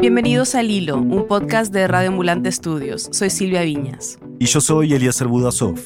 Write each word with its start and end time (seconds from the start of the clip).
Bienvenidos 0.00 0.54
al 0.54 0.70
Hilo, 0.70 0.96
un 0.96 1.26
podcast 1.26 1.72
de 1.72 1.88
Radio 1.88 2.10
Ambulante 2.10 2.48
Estudios. 2.48 3.08
Soy 3.10 3.30
Silvia 3.30 3.62
Viñas. 3.62 4.20
Y 4.38 4.46
yo 4.46 4.60
soy 4.60 4.94
Eliezer 4.94 5.26
Budasov. 5.26 5.80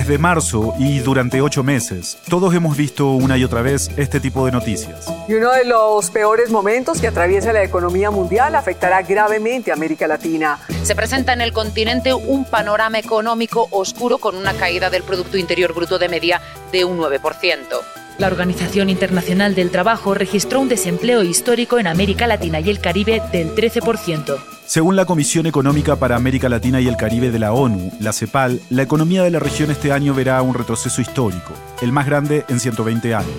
Desde 0.00 0.16
marzo 0.16 0.72
y 0.78 1.00
durante 1.00 1.42
ocho 1.42 1.62
meses, 1.62 2.16
todos 2.26 2.54
hemos 2.54 2.74
visto 2.74 3.10
una 3.10 3.36
y 3.36 3.44
otra 3.44 3.60
vez 3.60 3.90
este 3.98 4.18
tipo 4.18 4.46
de 4.46 4.50
noticias. 4.50 5.12
Y 5.28 5.34
uno 5.34 5.52
de 5.52 5.66
los 5.66 6.08
peores 6.10 6.50
momentos 6.50 7.02
que 7.02 7.08
atraviesa 7.08 7.52
la 7.52 7.62
economía 7.62 8.10
mundial 8.10 8.54
afectará 8.54 9.02
gravemente 9.02 9.70
a 9.70 9.74
América 9.74 10.08
Latina. 10.08 10.58
Se 10.84 10.94
presenta 10.94 11.34
en 11.34 11.42
el 11.42 11.52
continente 11.52 12.14
un 12.14 12.46
panorama 12.46 12.98
económico 12.98 13.68
oscuro 13.72 14.16
con 14.16 14.36
una 14.36 14.54
caída 14.54 14.88
del 14.88 15.02
Producto 15.02 15.36
Interior 15.36 15.74
Bruto 15.74 15.98
de 15.98 16.08
media 16.08 16.40
de 16.72 16.86
un 16.86 16.96
9%. 16.96 17.58
La 18.16 18.28
Organización 18.28 18.88
Internacional 18.88 19.54
del 19.54 19.70
Trabajo 19.70 20.14
registró 20.14 20.60
un 20.60 20.70
desempleo 20.70 21.22
histórico 21.24 21.78
en 21.78 21.86
América 21.86 22.26
Latina 22.26 22.60
y 22.60 22.70
el 22.70 22.80
Caribe 22.80 23.20
del 23.32 23.54
13%. 23.54 24.59
Según 24.70 24.94
la 24.94 25.04
Comisión 25.04 25.46
Económica 25.46 25.96
para 25.96 26.14
América 26.14 26.48
Latina 26.48 26.80
y 26.80 26.86
el 26.86 26.96
Caribe 26.96 27.32
de 27.32 27.40
la 27.40 27.52
ONU, 27.52 27.90
la 27.98 28.12
CEPAL, 28.12 28.60
la 28.70 28.82
economía 28.82 29.24
de 29.24 29.32
la 29.32 29.40
región 29.40 29.68
este 29.72 29.90
año 29.90 30.14
verá 30.14 30.40
un 30.42 30.54
retroceso 30.54 31.00
histórico, 31.00 31.54
el 31.82 31.90
más 31.90 32.06
grande 32.06 32.44
en 32.48 32.60
120 32.60 33.12
años. 33.16 33.32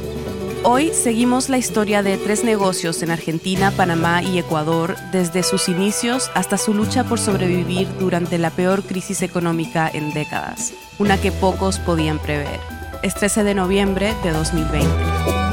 Hoy 0.64 0.92
seguimos 0.94 1.48
la 1.48 1.58
historia 1.58 2.04
de 2.04 2.18
tres 2.18 2.44
negocios 2.44 3.02
en 3.02 3.12
Argentina, 3.12 3.72
Panamá 3.72 4.22
y 4.22 4.40
Ecuador, 4.40 4.98
desde 5.14 5.44
sus 5.44 5.70
inicios 5.70 6.30
hasta 6.34 6.58
su 6.58 6.74
lucha 6.74 7.06
por 7.06 7.18
sobrevivir 7.18 7.88
durante 7.98 8.38
la 8.38 8.50
peor 8.50 8.84
crisis 8.84 9.22
económica 9.22 9.90
en 9.94 10.14
décadas, 10.14 10.74
una 11.00 11.18
que 11.18 11.32
pocos 11.32 11.80
podían 11.80 12.20
prever 12.20 12.60
es 13.04 13.16
13 13.16 13.46
de 13.46 13.56
noviembre 13.56 14.14
de 14.22 14.32
2020. 14.32 15.51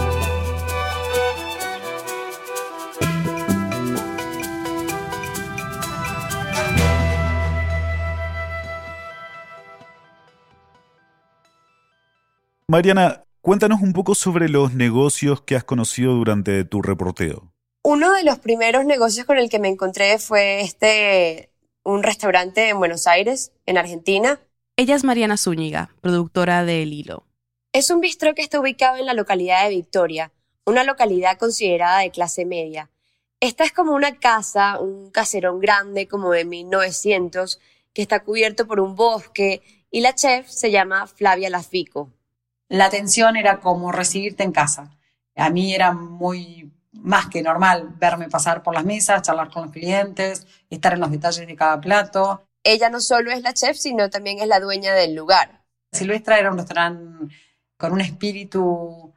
Mariana, 12.71 13.25
cuéntanos 13.41 13.81
un 13.81 13.95
poco 13.95 14.15
sobre 14.15 14.51
los 14.51 14.75
negocios 14.75 15.41
que 15.41 15.57
has 15.57 15.65
conocido 15.65 16.13
durante 16.13 16.67
tu 16.67 16.83
reporteo. 16.83 17.51
Uno 17.83 18.13
de 18.13 18.25
los 18.25 18.41
primeros 18.41 18.85
negocios 18.85 19.25
con 19.25 19.39
el 19.39 19.49
que 19.49 19.59
me 19.59 19.69
encontré 19.69 20.19
fue 20.19 20.61
este, 20.61 21.49
un 21.83 22.03
restaurante 22.03 22.69
en 22.69 22.79
Buenos 22.79 23.07
Aires, 23.07 23.53
en 23.65 23.79
Argentina. 23.79 24.39
Ella 24.77 24.97
es 24.97 25.03
Mariana 25.03 25.39
Zúñiga, 25.39 25.95
productora 26.03 26.63
de 26.67 26.83
El 26.83 26.93
Hilo. 26.93 27.25
Es 27.73 27.89
un 27.89 28.03
bistro 28.03 28.35
que 28.35 28.43
está 28.43 28.61
ubicado 28.61 28.99
en 28.99 29.07
la 29.07 29.15
localidad 29.15 29.65
de 29.65 29.75
Victoria, 29.75 30.31
una 30.67 30.85
localidad 30.85 31.39
considerada 31.39 32.01
de 32.01 32.11
clase 32.11 32.45
media. 32.45 32.91
Esta 33.41 33.65
es 33.65 33.73
como 33.73 33.93
una 33.95 34.19
casa, 34.19 34.79
un 34.79 35.11
caserón 35.11 35.59
grande 35.59 36.07
como 36.07 36.33
de 36.33 36.45
1900, 36.45 37.61
que 37.95 38.03
está 38.03 38.23
cubierto 38.23 38.67
por 38.67 38.79
un 38.79 38.95
bosque 38.95 39.63
y 39.91 40.03
la 40.03 40.15
chef 40.15 40.51
se 40.51 40.71
llama 40.71 41.07
Flavia 41.07 41.49
Lafico. 41.49 42.11
La 42.69 42.87
atención 42.87 43.37
era 43.37 43.61
como 43.61 43.93
recibirte 43.93 44.45
en 44.45 44.53
casa. 44.53 44.91
A 45.37 45.51
mí 45.51 45.75
era 45.75 45.93
muy 45.93 46.73
más 46.93 47.29
que 47.29 47.43
normal 47.43 47.91
verme 47.97 48.29
pasar 48.29 48.63
por 48.63 48.75
las 48.75 48.85
mesas, 48.85 49.23
charlar 49.23 49.51
con 49.51 49.65
los 49.65 49.73
clientes, 49.73 50.47
estar 50.69 50.93
en 50.95 51.01
los 51.01 51.11
detalles 51.11 51.47
de 51.47 51.57
cada 51.57 51.81
plato. 51.81 52.43
Ella 52.65 52.91
no 52.91 53.01
solo 53.01 53.31
es 53.31 53.43
la 53.43 53.55
chef, 53.55 53.77
sino 53.77 54.11
también 54.11 54.41
es 54.41 54.49
la 54.49 54.61
dueña 54.61 54.93
del 54.95 55.15
lugar. 55.15 55.63
Silvestra 55.93 56.39
era 56.39 56.51
un 56.51 56.59
restaurante 56.59 57.35
con 57.77 57.93
un 57.93 58.01
espíritu 58.01 59.15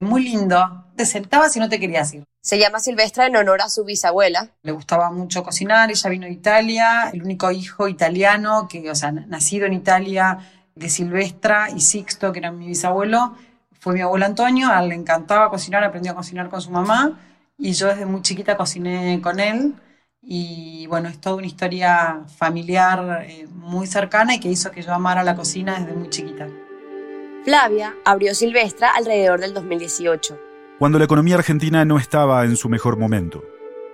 muy 0.00 0.22
lindo. 0.22 0.86
Te 0.96 1.04
sentabas 1.04 1.56
y 1.56 1.60
no 1.60 1.68
te 1.68 1.80
querías 1.80 2.14
ir. 2.14 2.24
Se 2.40 2.58
llama 2.58 2.78
Silvestra 2.78 3.26
en 3.26 3.36
honor 3.36 3.62
a 3.62 3.68
su 3.68 3.84
bisabuela. 3.84 4.50
Le 4.62 4.72
gustaba 4.72 5.10
mucho 5.10 5.42
cocinar, 5.42 5.90
ella 5.90 6.10
vino 6.10 6.26
de 6.26 6.32
Italia, 6.32 7.10
el 7.12 7.22
único 7.22 7.50
hijo 7.50 7.88
italiano, 7.88 8.68
que, 8.68 8.90
o 8.90 8.94
sea, 8.94 9.12
nacido 9.12 9.66
en 9.66 9.72
Italia, 9.72 10.38
de 10.74 10.88
Silvestra 10.88 11.68
y 11.70 11.80
Sixto, 11.80 12.32
que 12.32 12.40
era 12.40 12.50
mi 12.50 12.66
bisabuelo, 12.66 13.34
fue 13.78 13.94
mi 13.94 14.00
abuelo 14.00 14.24
Antonio, 14.24 14.68
a 14.70 14.82
él 14.82 14.88
le 14.88 14.94
encantaba 14.94 15.50
cocinar, 15.50 15.84
aprendió 15.84 16.12
a 16.12 16.14
cocinar 16.14 16.48
con 16.48 16.60
su 16.60 16.70
mamá 16.70 17.18
y 17.58 17.72
yo 17.72 17.88
desde 17.88 18.06
muy 18.06 18.22
chiquita 18.22 18.56
cociné 18.56 19.20
con 19.22 19.40
él 19.40 19.74
y 20.22 20.86
bueno, 20.86 21.08
es 21.08 21.20
toda 21.20 21.36
una 21.36 21.46
historia 21.46 22.20
familiar 22.36 23.24
eh, 23.28 23.46
muy 23.52 23.86
cercana 23.86 24.34
y 24.34 24.40
que 24.40 24.48
hizo 24.48 24.70
que 24.70 24.82
yo 24.82 24.92
amara 24.92 25.22
la 25.22 25.36
cocina 25.36 25.78
desde 25.78 25.92
muy 25.92 26.08
chiquita. 26.08 26.48
Flavia 27.44 27.94
abrió 28.06 28.34
Silvestra 28.34 28.90
alrededor 28.96 29.40
del 29.40 29.52
2018. 29.52 30.38
Cuando 30.78 30.98
la 30.98 31.04
economía 31.04 31.36
argentina 31.36 31.84
no 31.84 31.98
estaba 31.98 32.44
en 32.44 32.56
su 32.56 32.70
mejor 32.70 32.98
momento. 32.98 33.44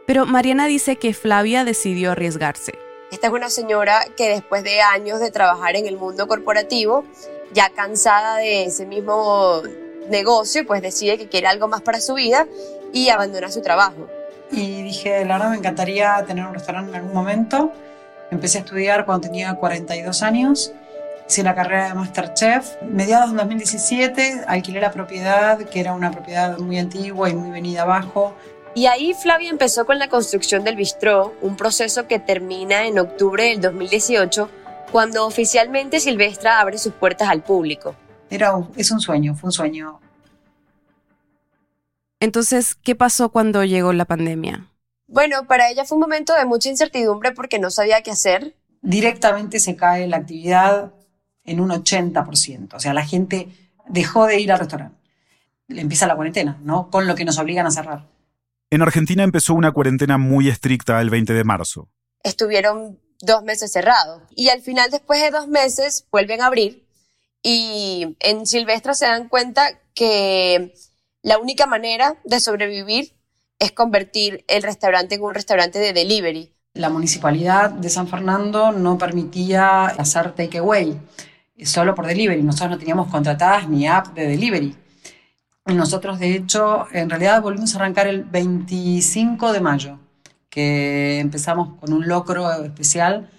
Pero 0.06 0.24
Mariana 0.24 0.66
dice 0.66 0.96
que 0.96 1.14
Flavia 1.14 1.64
decidió 1.64 2.12
arriesgarse. 2.12 2.78
Esta 3.10 3.26
es 3.26 3.32
una 3.32 3.50
señora 3.50 4.04
que 4.16 4.28
después 4.28 4.62
de 4.62 4.80
años 4.80 5.20
de 5.20 5.30
trabajar 5.30 5.76
en 5.76 5.86
el 5.86 5.96
mundo 5.96 6.28
corporativo, 6.28 7.04
ya 7.52 7.70
cansada 7.70 8.36
de 8.36 8.64
ese 8.64 8.86
mismo 8.86 9.62
negocio, 10.08 10.66
pues 10.66 10.80
decide 10.80 11.18
que 11.18 11.28
quiere 11.28 11.48
algo 11.48 11.68
más 11.68 11.80
para 11.82 12.00
su 12.00 12.14
vida 12.14 12.46
y 12.92 13.08
abandona 13.08 13.50
su 13.50 13.62
trabajo. 13.62 14.08
Y 14.52 14.82
dije, 14.82 15.24
la 15.24 15.38
me 15.48 15.56
encantaría 15.56 16.24
tener 16.26 16.46
un 16.46 16.54
restaurante 16.54 16.90
en 16.90 16.96
algún 16.96 17.14
momento. 17.14 17.72
Empecé 18.30 18.58
a 18.58 18.60
estudiar 18.60 19.04
cuando 19.06 19.28
tenía 19.28 19.54
42 19.54 20.22
años 20.22 20.72
hice 21.30 21.44
la 21.44 21.54
carrera 21.54 21.86
de 21.86 21.94
Masterchef. 21.94 22.82
Mediados 22.82 23.30
de 23.30 23.36
2017 23.36 24.40
alquilé 24.48 24.80
la 24.80 24.90
propiedad, 24.90 25.58
que 25.58 25.78
era 25.78 25.92
una 25.92 26.10
propiedad 26.10 26.58
muy 26.58 26.76
antigua 26.76 27.30
y 27.30 27.34
muy 27.34 27.50
venida 27.50 27.82
abajo. 27.82 28.34
Y 28.80 28.86
ahí 28.86 29.12
Flavia 29.12 29.50
empezó 29.50 29.84
con 29.84 29.98
la 29.98 30.08
construcción 30.08 30.64
del 30.64 30.74
bistró, 30.74 31.36
un 31.42 31.54
proceso 31.54 32.08
que 32.08 32.18
termina 32.18 32.86
en 32.86 32.98
octubre 32.98 33.44
del 33.44 33.60
2018, 33.60 34.48
cuando 34.90 35.26
oficialmente 35.26 36.00
Silvestra 36.00 36.60
abre 36.60 36.78
sus 36.78 36.94
puertas 36.94 37.28
al 37.28 37.42
público. 37.42 37.94
Era 38.30 38.54
es 38.76 38.90
un 38.90 39.02
sueño, 39.02 39.34
fue 39.34 39.48
un 39.48 39.52
sueño. 39.52 40.00
Entonces, 42.20 42.74
¿qué 42.74 42.94
pasó 42.94 43.28
cuando 43.28 43.64
llegó 43.64 43.92
la 43.92 44.06
pandemia? 44.06 44.70
Bueno, 45.06 45.46
para 45.46 45.68
ella 45.68 45.84
fue 45.84 45.96
un 45.96 46.00
momento 46.00 46.34
de 46.34 46.46
mucha 46.46 46.70
incertidumbre 46.70 47.32
porque 47.32 47.58
no 47.58 47.70
sabía 47.70 48.00
qué 48.00 48.12
hacer. 48.12 48.56
Directamente 48.80 49.60
se 49.60 49.76
cae 49.76 50.06
la 50.06 50.16
actividad, 50.16 50.94
en 51.44 51.60
un 51.60 51.68
80%. 51.68 52.72
O 52.72 52.80
sea, 52.80 52.94
la 52.94 53.04
gente 53.04 53.50
dejó 53.90 54.24
de 54.24 54.40
ir 54.40 54.50
al 54.50 54.58
restaurante. 54.58 54.96
Le 55.68 55.82
empieza 55.82 56.06
la 56.06 56.16
cuarentena, 56.16 56.56
¿no? 56.62 56.88
Con 56.88 57.06
lo 57.06 57.14
que 57.14 57.26
nos 57.26 57.36
obligan 57.38 57.66
a 57.66 57.70
cerrar. 57.70 58.06
En 58.72 58.82
Argentina 58.82 59.24
empezó 59.24 59.54
una 59.54 59.72
cuarentena 59.72 60.16
muy 60.16 60.48
estricta 60.48 61.00
el 61.00 61.10
20 61.10 61.32
de 61.32 61.42
marzo. 61.42 61.88
Estuvieron 62.22 63.00
dos 63.20 63.42
meses 63.42 63.72
cerrados 63.72 64.22
y 64.30 64.48
al 64.50 64.62
final, 64.62 64.92
después 64.92 65.20
de 65.20 65.32
dos 65.32 65.48
meses, 65.48 66.06
vuelven 66.12 66.40
a 66.40 66.46
abrir 66.46 66.86
y 67.42 68.16
en 68.20 68.46
Silvestra 68.46 68.94
se 68.94 69.06
dan 69.06 69.28
cuenta 69.28 69.80
que 69.92 70.72
la 71.22 71.38
única 71.38 71.66
manera 71.66 72.16
de 72.24 72.38
sobrevivir 72.38 73.12
es 73.58 73.72
convertir 73.72 74.44
el 74.46 74.62
restaurante 74.62 75.16
en 75.16 75.22
un 75.22 75.34
restaurante 75.34 75.80
de 75.80 75.92
delivery. 75.92 76.54
La 76.74 76.90
municipalidad 76.90 77.70
de 77.70 77.90
San 77.90 78.06
Fernando 78.06 78.70
no 78.70 78.96
permitía 78.96 79.86
hacer 79.86 80.32
takeaway 80.36 80.96
solo 81.64 81.96
por 81.96 82.06
delivery. 82.06 82.44
Nosotros 82.44 82.70
no 82.70 82.78
teníamos 82.78 83.10
contratadas 83.10 83.68
ni 83.68 83.88
app 83.88 84.14
de 84.14 84.28
delivery. 84.28 84.76
Nosotros, 85.66 86.18
de 86.18 86.34
hecho, 86.34 86.86
en 86.92 87.10
realidad 87.10 87.42
volvimos 87.42 87.74
a 87.74 87.78
arrancar 87.78 88.06
el 88.06 88.24
25 88.24 89.52
de 89.52 89.60
mayo, 89.60 89.98
que 90.48 91.20
empezamos 91.20 91.78
con 91.78 91.92
un 91.92 92.08
locro 92.08 92.50
especial 92.64 93.30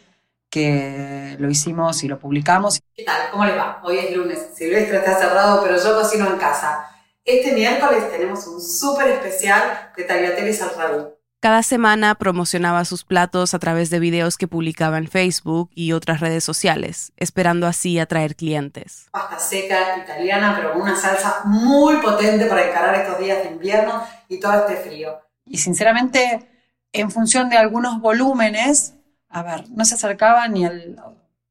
que 0.49 1.35
lo 1.39 1.49
hicimos 1.49 2.03
y 2.03 2.07
lo 2.07 2.19
publicamos. 2.19 2.81
¿Qué 2.95 3.03
tal? 3.03 3.31
¿Cómo 3.31 3.45
le 3.45 3.55
va? 3.55 3.81
Hoy 3.83 3.97
es 3.97 4.15
lunes. 4.15 4.49
Silvestre 4.53 4.97
está 4.97 5.17
cerrado, 5.17 5.63
pero 5.63 5.81
yo 5.81 5.99
cocino 5.99 6.27
en 6.27 6.37
casa. 6.37 6.87
Este 7.23 7.53
miércoles 7.53 8.11
tenemos 8.11 8.45
un 8.47 8.61
súper 8.61 9.09
especial 9.09 9.91
de 9.95 10.03
tagliatelles 10.03 10.61
al 10.61 10.75
raúl. 10.75 11.15
Cada 11.41 11.63
semana 11.63 12.13
promocionaba 12.13 12.85
sus 12.85 13.03
platos 13.03 13.55
a 13.55 13.59
través 13.59 13.89
de 13.89 13.99
videos 13.99 14.37
que 14.37 14.47
publicaba 14.47 14.99
en 14.99 15.07
Facebook 15.07 15.71
y 15.73 15.93
otras 15.93 16.19
redes 16.19 16.43
sociales, 16.43 17.13
esperando 17.17 17.65
así 17.65 17.97
atraer 17.97 18.35
clientes. 18.35 19.07
Pasta 19.09 19.39
seca 19.39 19.97
italiana, 19.97 20.53
pero 20.55 20.73
con 20.73 20.83
una 20.83 20.95
salsa 20.95 21.41
muy 21.45 21.95
potente 21.95 22.45
para 22.45 22.69
encarar 22.69 22.93
estos 22.93 23.17
días 23.17 23.43
de 23.43 23.53
invierno 23.53 24.03
y 24.27 24.39
todo 24.39 24.53
este 24.53 24.87
frío. 24.87 25.17
Y 25.43 25.57
sinceramente, 25.57 26.47
en 26.93 27.09
función 27.09 27.49
de 27.49 27.57
algunos 27.57 27.99
volúmenes, 27.99 28.93
a 29.27 29.41
ver, 29.41 29.67
no 29.71 29.83
se 29.83 29.95
acercaba 29.95 30.47
ni 30.47 30.63
al, 30.67 30.95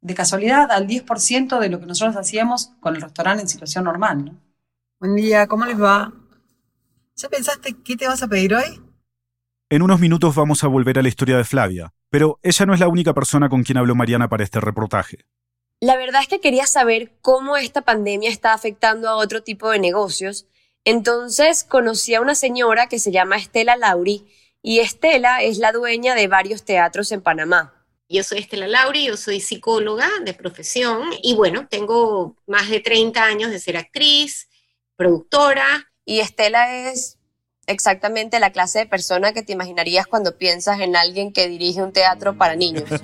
de 0.02 0.14
casualidad 0.14 0.70
al 0.70 0.86
10% 0.86 1.58
de 1.58 1.69
lo 1.69 1.81
que 1.81 1.86
nosotros 1.86 2.16
hacíamos 2.16 2.70
con 2.78 2.94
el 2.94 3.02
restaurante 3.02 3.43
en 3.43 3.48
situación 3.48 3.82
normal. 3.82 4.25
¿no? 4.25 4.40
Buen 5.00 5.16
día, 5.16 5.48
¿cómo 5.48 5.64
les 5.64 5.82
va? 5.82 6.12
¿Ya 7.16 7.28
pensaste 7.28 7.75
qué 7.82 7.96
te 7.96 8.06
vas 8.06 8.22
a 8.22 8.28
pedir 8.28 8.54
hoy? 8.54 8.89
En 9.72 9.82
unos 9.82 10.00
minutos 10.00 10.34
vamos 10.34 10.64
a 10.64 10.67
volver 10.67 10.99
a 10.99 11.02
la 11.02 11.08
historia 11.08 11.37
de 11.37 11.44
Flavia, 11.44 11.94
pero 12.08 12.40
ella 12.43 12.67
no 12.67 12.75
es 12.75 12.81
la 12.81 12.88
única 12.88 13.14
persona 13.14 13.49
con 13.49 13.62
quien 13.62 13.78
habló 13.78 13.94
Mariana 13.94 14.28
para 14.28 14.43
este 14.43 14.58
reportaje. 14.58 15.19
La 15.78 15.96
verdad 15.96 16.22
es 16.22 16.26
que 16.26 16.40
quería 16.40 16.67
saber 16.67 17.12
cómo 17.22 17.56
esta 17.56 17.82
pandemia 17.82 18.31
está 18.31 18.52
afectando 18.52 19.08
a 19.08 19.14
otro 19.14 19.44
tipo 19.44 19.70
de 19.70 19.78
negocios. 19.78 20.49
Entonces 20.84 21.62
conocí 21.62 22.17
a 22.17 22.20
una 22.20 22.34
señora 22.34 22.88
que 22.88 22.99
se 22.99 23.12
llama 23.12 23.37
Estela 23.37 23.76
Lauri 23.76 24.26
y 24.61 24.81
Estela 24.81 25.40
es 25.40 25.58
la 25.58 25.70
dueña 25.70 26.17
de 26.17 26.26
varios 26.26 26.64
teatros 26.64 27.12
en 27.12 27.22
Panamá. 27.22 27.72
Yo 28.08 28.25
soy 28.25 28.38
Estela 28.38 28.67
Lauri, 28.67 29.06
yo 29.06 29.17
soy 29.17 29.38
psicóloga 29.38 30.08
de 30.25 30.34
profesión 30.34 31.11
y 31.22 31.37
bueno, 31.37 31.69
tengo 31.69 32.37
más 32.49 32.69
de 32.70 32.81
30 32.81 33.22
años 33.22 33.52
de 33.52 33.61
ser 33.61 33.76
actriz, 33.76 34.49
productora. 34.96 35.93
Y 36.05 36.19
Estela 36.19 36.88
es 36.88 37.19
exactamente 37.70 38.40
la 38.40 38.50
clase 38.50 38.81
de 38.81 38.87
persona 38.87 39.32
que 39.32 39.43
te 39.43 39.52
imaginarías 39.52 40.06
cuando 40.06 40.37
piensas 40.37 40.81
en 40.81 40.96
alguien 40.96 41.32
que 41.32 41.49
dirige 41.49 41.82
un 41.82 41.93
teatro 41.93 42.37
para 42.37 42.56
niños. 42.56 42.84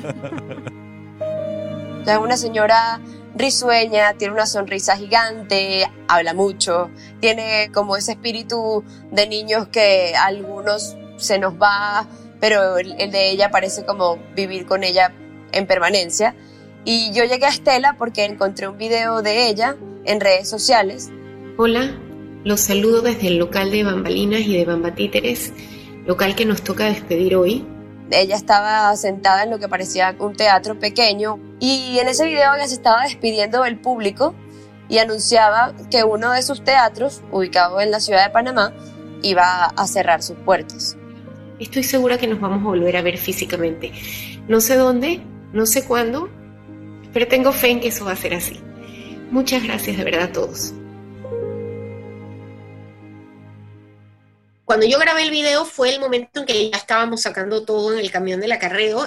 Es 2.07 2.19
una 2.19 2.37
señora 2.37 3.01
risueña, 3.35 4.15
tiene 4.15 4.33
una 4.33 4.47
sonrisa 4.47 4.97
gigante, 4.97 5.91
habla 6.07 6.35
mucho, 6.35 6.89
tiene 7.19 7.73
como 7.75 7.97
ese 7.97 8.13
espíritu 8.13 8.85
de 9.11 9.27
niños 9.27 9.67
que 9.69 10.15
a 10.15 10.27
algunos 10.27 10.97
se 11.17 11.41
nos 11.41 11.55
va, 11.55 12.07
pero 12.39 12.79
el, 12.79 12.95
el 13.01 13.11
de 13.11 13.31
ella 13.31 13.51
parece 13.51 13.85
como 13.85 14.19
vivir 14.37 14.67
con 14.67 14.85
ella 14.85 15.13
en 15.51 15.67
permanencia. 15.67 16.37
Y 16.85 17.13
yo 17.13 17.25
llegué 17.25 17.47
a 17.47 17.49
Estela 17.49 17.97
porque 17.99 18.25
encontré 18.25 18.69
un 18.69 18.79
video 18.79 19.21
de 19.21 19.49
ella 19.49 19.77
en 20.05 20.21
redes 20.21 20.49
sociales. 20.49 21.11
Hola, 21.59 21.91
los 22.45 22.61
saludo 22.61 23.03
desde 23.03 23.29
el 23.29 23.39
local 23.39 23.71
de 23.71 23.85
Bambalinas 23.85 24.41
y 24.41 24.57
de 24.57 24.65
Bambatíteres, 24.65 25.53
local 26.07 26.35
que 26.35 26.45
nos 26.45 26.63
toca 26.63 26.87
despedir 26.87 27.37
hoy. 27.37 27.67
Ella 28.11 28.37
estaba 28.37 28.95
sentada 28.97 29.43
en 29.43 29.51
lo 29.51 29.59
que 29.59 29.69
parecía 29.69 30.15
un 30.19 30.35
teatro 30.35 30.79
pequeño 30.79 31.41
y 31.59 31.99
en 31.99 32.09
ese 32.09 32.27
video 32.27 32.55
ella 32.55 32.69
se 32.69 32.75
estaba 32.75 33.03
despidiendo 33.03 33.63
del 33.63 33.81
público 33.81 34.35
y 34.89 34.99
anunciaba 34.99 35.75
que 35.91 36.05
uno 36.05 36.33
de 36.33 36.43
sus 36.43 36.63
teatros, 36.63 37.23
ubicado 37.33 37.81
en 37.81 37.91
la 37.91 37.99
ciudad 37.99 38.25
de 38.25 38.31
Panamá, 38.31 38.73
iba 39.23 39.65
a 39.65 39.87
cerrar 39.87 40.23
sus 40.23 40.37
puertas. 40.39 40.97
Estoy 41.59 41.83
segura 41.83 42.19
que 42.19 42.27
nos 42.27 42.41
vamos 42.41 42.61
a 42.61 42.69
volver 42.69 42.97
a 42.97 43.03
ver 43.03 43.19
físicamente. 43.19 43.93
No 44.47 44.61
sé 44.61 44.77
dónde, 44.77 45.23
no 45.53 45.67
sé 45.67 45.85
cuándo, 45.85 46.29
pero 47.13 47.27
tengo 47.27 47.53
fe 47.53 47.71
en 47.71 47.81
que 47.81 47.89
eso 47.89 48.05
va 48.05 48.13
a 48.13 48.17
ser 48.17 48.35
así. 48.35 48.61
Muchas 49.31 49.65
gracias 49.65 49.97
de 49.97 50.05
verdad 50.05 50.25
a 50.25 50.33
todos. 50.33 50.75
Cuando 54.67 54.85
yo 54.85 54.99
grabé 54.99 55.23
el 55.23 55.31
video 55.31 55.65
fue 55.65 55.95
el 55.95 56.01
momento 56.01 56.41
en 56.41 56.47
que 56.47 56.71
ya 56.71 56.77
estábamos 56.77 57.23
sacando 57.23 57.65
todo 57.65 57.93
en 57.93 58.01
el 58.01 58.11
camión 58.11 58.41
del 58.41 58.51
acarreo. 58.51 59.05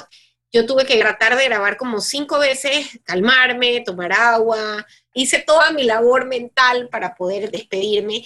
Yo 0.53 0.65
tuve 0.65 0.85
que 0.85 0.97
tratar 0.97 1.35
de 1.35 1.43
grabar 1.43 1.75
como 1.75 1.99
cinco 1.99 2.39
veces, 2.39 2.97
calmarme, 3.03 3.81
tomar 3.81 4.13
agua. 4.13 4.87
Hice 5.13 5.39
toda 5.39 5.71
mi 5.71 5.83
labor 5.83 6.25
mental 6.27 6.87
para 6.87 7.13
poder 7.13 7.51
despedirme. 7.51 8.25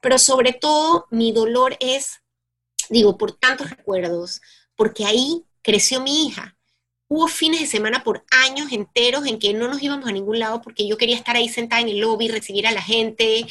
Pero 0.00 0.16
sobre 0.16 0.52
todo 0.52 1.08
mi 1.10 1.32
dolor 1.32 1.76
es, 1.80 2.20
digo, 2.88 3.18
por 3.18 3.32
tantos 3.32 3.68
recuerdos, 3.68 4.40
porque 4.76 5.04
ahí 5.04 5.44
creció 5.62 6.00
mi 6.00 6.28
hija. 6.28 6.56
Hubo 7.08 7.26
fines 7.26 7.62
de 7.62 7.66
semana 7.66 8.04
por 8.04 8.24
años 8.30 8.70
enteros 8.70 9.26
en 9.26 9.40
que 9.40 9.52
no 9.54 9.66
nos 9.66 9.82
íbamos 9.82 10.08
a 10.08 10.12
ningún 10.12 10.38
lado 10.38 10.62
porque 10.62 10.86
yo 10.86 10.96
quería 10.96 11.16
estar 11.16 11.34
ahí 11.34 11.48
sentada 11.48 11.82
en 11.82 11.88
el 11.88 11.98
lobby, 11.98 12.28
recibir 12.28 12.68
a 12.68 12.70
la 12.70 12.80
gente, 12.80 13.44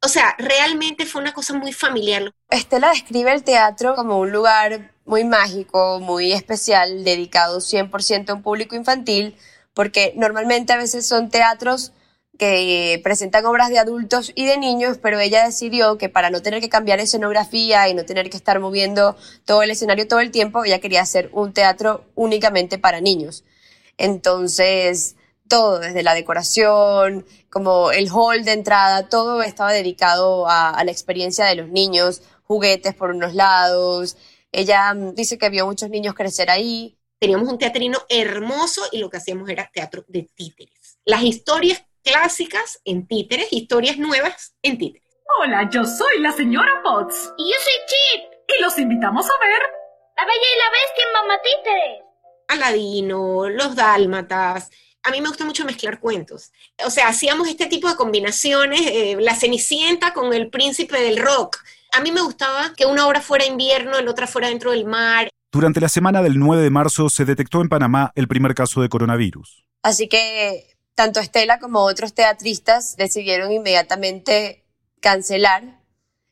o 0.00 0.08
sea, 0.08 0.34
realmente 0.38 1.06
fue 1.06 1.20
una 1.20 1.32
cosa 1.34 1.54
muy 1.54 1.72
familiar. 1.72 2.32
Estela 2.50 2.90
describe 2.90 3.32
el 3.32 3.42
teatro 3.42 3.94
como 3.94 4.18
un 4.18 4.30
lugar 4.30 4.92
muy 5.04 5.24
mágico, 5.24 6.00
muy 6.00 6.32
especial, 6.32 7.04
dedicado 7.04 7.60
100% 7.60 8.30
a 8.30 8.34
un 8.34 8.42
público 8.42 8.76
infantil, 8.76 9.36
porque 9.74 10.12
normalmente 10.16 10.72
a 10.72 10.76
veces 10.76 11.06
son 11.06 11.30
teatros 11.30 11.92
que 12.38 13.00
presentan 13.02 13.44
obras 13.46 13.68
de 13.70 13.80
adultos 13.80 14.30
y 14.36 14.46
de 14.46 14.58
niños, 14.58 14.98
pero 15.02 15.18
ella 15.18 15.44
decidió 15.44 15.98
que 15.98 16.08
para 16.08 16.30
no 16.30 16.40
tener 16.40 16.60
que 16.60 16.68
cambiar 16.68 17.00
escenografía 17.00 17.88
y 17.88 17.94
no 17.94 18.04
tener 18.04 18.30
que 18.30 18.36
estar 18.36 18.60
moviendo 18.60 19.16
todo 19.44 19.62
el 19.62 19.70
escenario 19.70 20.06
todo 20.06 20.20
el 20.20 20.30
tiempo, 20.30 20.64
ella 20.64 20.78
quería 20.78 21.02
hacer 21.02 21.30
un 21.32 21.52
teatro 21.52 22.04
únicamente 22.14 22.78
para 22.78 23.00
niños. 23.00 23.44
Entonces, 23.96 25.16
todo, 25.48 25.78
desde 25.78 26.02
la 26.02 26.14
decoración, 26.14 27.26
como 27.50 27.90
el 27.90 28.08
hall 28.10 28.44
de 28.44 28.52
entrada, 28.52 29.08
todo 29.08 29.42
estaba 29.42 29.72
dedicado 29.72 30.46
a, 30.48 30.82
la 30.84 30.90
experiencia 30.90 31.46
de 31.46 31.56
los 31.56 31.68
niños, 31.68 32.22
juguetes 32.44 32.94
por 32.94 33.10
unos 33.10 33.34
lados. 33.34 34.16
Ella 34.52 34.94
mm, 34.94 35.14
dice 35.14 35.38
que 35.38 35.50
vio 35.50 35.66
muchos 35.66 35.90
niños 35.90 36.14
crecer 36.14 36.50
ahí. 36.50 36.96
Teníamos 37.18 37.48
un 37.48 37.58
teatrino 37.58 37.98
hermoso 38.08 38.82
y 38.92 38.98
lo 38.98 39.10
que 39.10 39.16
hacíamos 39.16 39.48
era 39.48 39.70
teatro 39.72 40.04
de 40.06 40.28
títeres. 40.34 40.98
Las 41.04 41.22
historias 41.22 41.84
clásicas 42.02 42.80
en 42.84 43.06
títeres, 43.06 43.48
historias 43.50 43.98
nuevas 43.98 44.54
en 44.62 44.78
títeres. 44.78 45.08
Hola, 45.40 45.68
yo 45.70 45.84
soy 45.84 46.20
la 46.20 46.32
señora 46.32 46.82
Potts. 46.82 47.32
Y 47.36 47.50
yo 47.50 47.56
soy 47.58 47.74
Chip. 47.86 48.32
Y 48.48 48.62
los 48.62 48.78
invitamos 48.78 49.26
a 49.26 49.46
ver 49.46 49.60
La 50.16 50.24
Bella 50.24 50.48
y 50.54 50.58
la 50.58 50.70
Bestia 50.70 51.04
en 51.04 51.12
Mamá 51.12 51.40
Títeres. 51.42 52.08
Aladino, 52.48 53.48
los 53.50 53.76
Dálmatas, 53.76 54.70
a 55.02 55.10
mí 55.10 55.20
me 55.20 55.28
gusta 55.28 55.44
mucho 55.44 55.64
mezclar 55.64 56.00
cuentos. 56.00 56.52
O 56.84 56.90
sea, 56.90 57.08
hacíamos 57.08 57.48
este 57.48 57.66
tipo 57.66 57.88
de 57.88 57.96
combinaciones, 57.96 58.80
eh, 58.84 59.16
la 59.20 59.34
Cenicienta 59.34 60.12
con 60.12 60.32
el 60.34 60.50
príncipe 60.50 61.00
del 61.00 61.18
rock. 61.18 61.58
A 61.92 62.00
mí 62.00 62.12
me 62.12 62.20
gustaba 62.20 62.74
que 62.76 62.86
una 62.86 63.06
obra 63.06 63.20
fuera 63.20 63.46
invierno, 63.46 64.00
la 64.00 64.10
otra 64.10 64.26
fuera 64.26 64.48
dentro 64.48 64.72
del 64.72 64.84
mar. 64.84 65.28
Durante 65.50 65.80
la 65.80 65.88
semana 65.88 66.22
del 66.22 66.38
9 66.38 66.62
de 66.62 66.70
marzo 66.70 67.08
se 67.08 67.24
detectó 67.24 67.62
en 67.62 67.68
Panamá 67.68 68.12
el 68.14 68.28
primer 68.28 68.54
caso 68.54 68.82
de 68.82 68.88
coronavirus. 68.88 69.64
Así 69.82 70.08
que 70.08 70.76
tanto 70.94 71.20
Estela 71.20 71.58
como 71.58 71.84
otros 71.84 72.12
teatristas 72.12 72.96
decidieron 72.96 73.52
inmediatamente 73.52 74.64
cancelar 75.00 75.80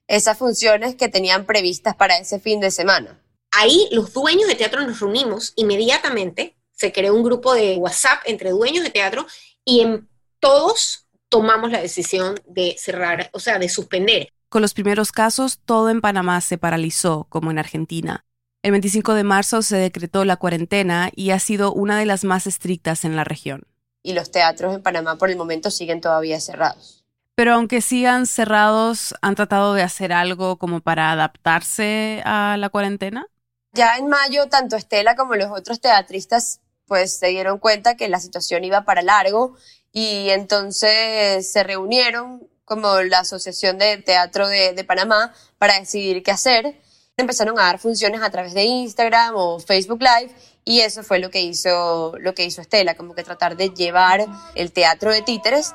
esas 0.08 0.36
funciones 0.36 0.96
que 0.96 1.08
tenían 1.08 1.46
previstas 1.46 1.96
para 1.96 2.18
ese 2.18 2.40
fin 2.40 2.60
de 2.60 2.70
semana. 2.70 3.22
Ahí 3.52 3.88
los 3.92 4.12
dueños 4.12 4.48
de 4.48 4.54
teatro 4.54 4.82
nos 4.82 5.00
reunimos 5.00 5.52
inmediatamente 5.56 6.55
se 6.76 6.92
creó 6.92 7.14
un 7.14 7.24
grupo 7.24 7.54
de 7.54 7.76
WhatsApp 7.76 8.20
entre 8.26 8.50
dueños 8.50 8.84
de 8.84 8.90
teatro 8.90 9.26
y 9.64 9.80
en 9.80 10.08
todos 10.38 11.06
tomamos 11.28 11.72
la 11.72 11.80
decisión 11.80 12.36
de 12.46 12.76
cerrar, 12.78 13.30
o 13.32 13.40
sea, 13.40 13.58
de 13.58 13.68
suspender. 13.68 14.28
Con 14.48 14.62
los 14.62 14.74
primeros 14.74 15.10
casos, 15.10 15.58
todo 15.64 15.90
en 15.90 16.00
Panamá 16.00 16.40
se 16.40 16.58
paralizó, 16.58 17.26
como 17.28 17.50
en 17.50 17.58
Argentina. 17.58 18.24
El 18.62 18.72
25 18.72 19.14
de 19.14 19.24
marzo 19.24 19.62
se 19.62 19.76
decretó 19.76 20.24
la 20.24 20.36
cuarentena 20.36 21.10
y 21.14 21.30
ha 21.30 21.38
sido 21.38 21.72
una 21.72 21.98
de 21.98 22.06
las 22.06 22.24
más 22.24 22.46
estrictas 22.46 23.04
en 23.04 23.16
la 23.16 23.24
región. 23.24 23.62
Y 24.02 24.12
los 24.12 24.30
teatros 24.30 24.74
en 24.74 24.82
Panamá 24.82 25.16
por 25.16 25.30
el 25.30 25.36
momento 25.36 25.70
siguen 25.70 26.00
todavía 26.00 26.40
cerrados. 26.40 27.04
Pero 27.34 27.54
aunque 27.54 27.80
sigan 27.80 28.26
cerrados, 28.26 29.14
¿han 29.20 29.34
tratado 29.34 29.74
de 29.74 29.82
hacer 29.82 30.12
algo 30.12 30.56
como 30.56 30.80
para 30.80 31.12
adaptarse 31.12 32.22
a 32.24 32.56
la 32.58 32.68
cuarentena? 32.68 33.26
Ya 33.72 33.96
en 33.96 34.08
mayo, 34.08 34.46
tanto 34.48 34.76
Estela 34.76 35.16
como 35.16 35.34
los 35.34 35.50
otros 35.50 35.80
teatristas 35.80 36.60
pues 36.86 37.18
se 37.18 37.28
dieron 37.28 37.58
cuenta 37.58 37.96
que 37.96 38.08
la 38.08 38.20
situación 38.20 38.64
iba 38.64 38.84
para 38.84 39.02
largo 39.02 39.56
y 39.92 40.30
entonces 40.30 41.50
se 41.50 41.62
reunieron 41.62 42.46
como 42.64 43.00
la 43.02 43.20
Asociación 43.20 43.78
de 43.78 43.96
Teatro 43.98 44.48
de, 44.48 44.84
Panamá 44.84 45.32
para 45.58 45.78
decidir 45.78 46.22
qué 46.22 46.32
hacer. 46.32 46.80
Empezaron 47.16 47.58
a 47.58 47.62
dar 47.62 47.78
funciones 47.78 48.20
a 48.22 48.30
través 48.30 48.52
de 48.52 48.64
Instagram 48.64 49.34
o 49.36 49.58
Facebook 49.58 50.02
Live 50.02 50.34
y 50.64 50.80
eso 50.80 51.02
fue 51.02 51.18
lo 51.18 51.30
que 51.30 51.40
hizo, 51.40 52.14
lo 52.18 52.34
que 52.34 52.44
hizo 52.44 52.60
Estela, 52.60 52.96
como 52.96 53.14
que 53.14 53.22
tratar 53.22 53.56
de 53.56 53.70
llevar 53.70 54.26
el 54.54 54.72
teatro 54.72 55.12
de 55.12 55.22
títeres 55.22 55.72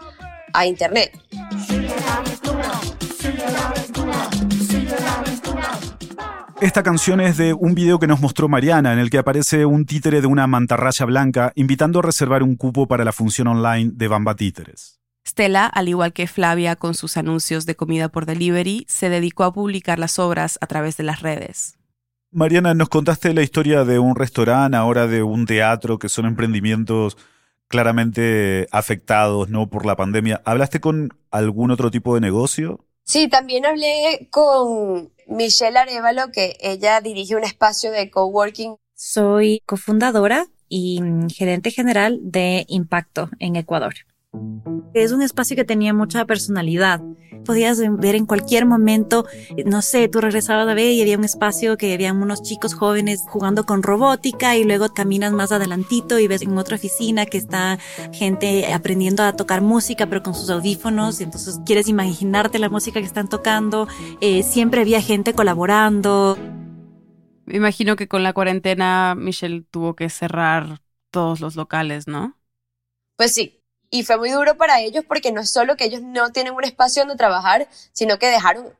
a 0.53 0.65
Internet. 0.65 1.13
Esta 6.61 6.83
canción 6.83 7.21
es 7.21 7.37
de 7.37 7.55
un 7.55 7.73
video 7.73 7.97
que 7.97 8.05
nos 8.05 8.21
mostró 8.21 8.47
Mariana, 8.47 8.93
en 8.93 8.99
el 8.99 9.09
que 9.09 9.17
aparece 9.17 9.65
un 9.65 9.87
títere 9.87 10.21
de 10.21 10.27
una 10.27 10.45
mantarraya 10.45 11.07
blanca 11.07 11.51
invitando 11.55 11.97
a 11.97 12.01
reservar 12.03 12.43
un 12.43 12.55
cupo 12.55 12.87
para 12.87 13.03
la 13.03 13.11
función 13.11 13.47
online 13.47 13.89
de 13.95 14.07
Bamba 14.07 14.35
Títeres. 14.35 15.01
Stella, 15.27 15.65
al 15.65 15.89
igual 15.89 16.13
que 16.13 16.27
Flavia 16.27 16.75
con 16.75 16.93
sus 16.93 17.17
anuncios 17.17 17.65
de 17.65 17.75
comida 17.75 18.09
por 18.09 18.27
delivery, 18.27 18.85
se 18.87 19.09
dedicó 19.09 19.43
a 19.43 19.53
publicar 19.53 19.97
las 19.97 20.19
obras 20.19 20.59
a 20.61 20.67
través 20.67 20.97
de 20.97 21.03
las 21.03 21.23
redes. 21.23 21.79
Mariana, 22.31 22.75
nos 22.75 22.89
contaste 22.89 23.33
la 23.33 23.41
historia 23.41 23.83
de 23.83 23.97
un 23.97 24.15
restaurante, 24.15 24.77
ahora 24.77 25.07
de 25.07 25.23
un 25.23 25.47
teatro, 25.47 25.97
que 25.97 26.09
son 26.09 26.27
emprendimientos 26.27 27.17
claramente 27.69 28.67
afectados 28.71 29.49
¿no? 29.49 29.67
por 29.67 29.87
la 29.87 29.95
pandemia. 29.95 30.43
¿Hablaste 30.45 30.79
con 30.79 31.09
algún 31.31 31.71
otro 31.71 31.89
tipo 31.89 32.13
de 32.13 32.21
negocio? 32.21 32.85
Sí, 33.11 33.27
también 33.27 33.65
hablé 33.65 34.29
con 34.29 35.11
Michelle 35.27 35.77
Arevalo, 35.77 36.31
que 36.31 36.55
ella 36.61 37.01
dirige 37.01 37.35
un 37.35 37.43
espacio 37.43 37.91
de 37.91 38.09
coworking. 38.09 38.77
Soy 38.95 39.61
cofundadora 39.65 40.45
y 40.69 41.01
gerente 41.35 41.71
general 41.71 42.19
de 42.21 42.63
Impacto 42.69 43.29
en 43.39 43.57
Ecuador. 43.57 43.95
Es 44.93 45.11
un 45.11 45.21
espacio 45.21 45.55
que 45.55 45.63
tenía 45.63 45.93
mucha 45.93 46.25
personalidad. 46.25 47.01
Podías 47.45 47.79
ver 47.97 48.15
en 48.15 48.25
cualquier 48.25 48.65
momento, 48.65 49.25
no 49.65 49.81
sé, 49.81 50.07
tú 50.09 50.21
regresabas 50.21 50.67
a 50.67 50.73
ver 50.73 50.91
y 50.91 51.01
había 51.01 51.17
un 51.17 51.23
espacio 51.23 51.77
que 51.77 51.93
había 51.93 52.13
unos 52.13 52.43
chicos 52.43 52.73
jóvenes 52.73 53.21
jugando 53.27 53.65
con 53.65 53.83
robótica 53.83 54.57
y 54.57 54.63
luego 54.63 54.93
caminas 54.93 55.31
más 55.31 55.51
adelantito 55.51 56.19
y 56.19 56.27
ves 56.27 56.43
en 56.43 56.57
otra 56.57 56.75
oficina 56.75 57.25
que 57.25 57.37
está 57.37 57.79
gente 58.11 58.71
aprendiendo 58.73 59.23
a 59.23 59.35
tocar 59.35 59.61
música 59.61 60.07
pero 60.07 60.21
con 60.21 60.35
sus 60.35 60.49
audífonos 60.49 61.19
y 61.19 61.23
entonces 61.23 61.59
quieres 61.65 61.87
imaginarte 61.87 62.59
la 62.59 62.69
música 62.69 62.99
que 62.99 63.07
están 63.07 63.29
tocando. 63.29 63.87
Eh, 64.19 64.43
siempre 64.43 64.81
había 64.81 65.01
gente 65.01 65.33
colaborando. 65.33 66.37
Me 67.45 67.57
imagino 67.57 67.95
que 67.95 68.07
con 68.07 68.23
la 68.23 68.33
cuarentena 68.33 69.15
Michelle 69.17 69.63
tuvo 69.71 69.95
que 69.95 70.09
cerrar 70.09 70.81
todos 71.09 71.39
los 71.39 71.55
locales, 71.55 72.07
¿no? 72.07 72.37
Pues 73.17 73.33
sí, 73.33 73.60
y 73.91 74.03
fue 74.03 74.17
muy 74.17 74.31
duro 74.31 74.55
para 74.55 74.79
ellos 74.79 75.03
porque 75.05 75.31
no 75.31 75.41
es 75.41 75.51
solo 75.51 75.75
que 75.75 75.83
ellos 75.83 76.01
no 76.01 76.31
tienen 76.31 76.53
un 76.53 76.63
espacio 76.63 77.03
donde 77.03 77.17
trabajar, 77.17 77.67
sino 77.91 78.17
que 78.17 78.27
dejaron 78.27 78.73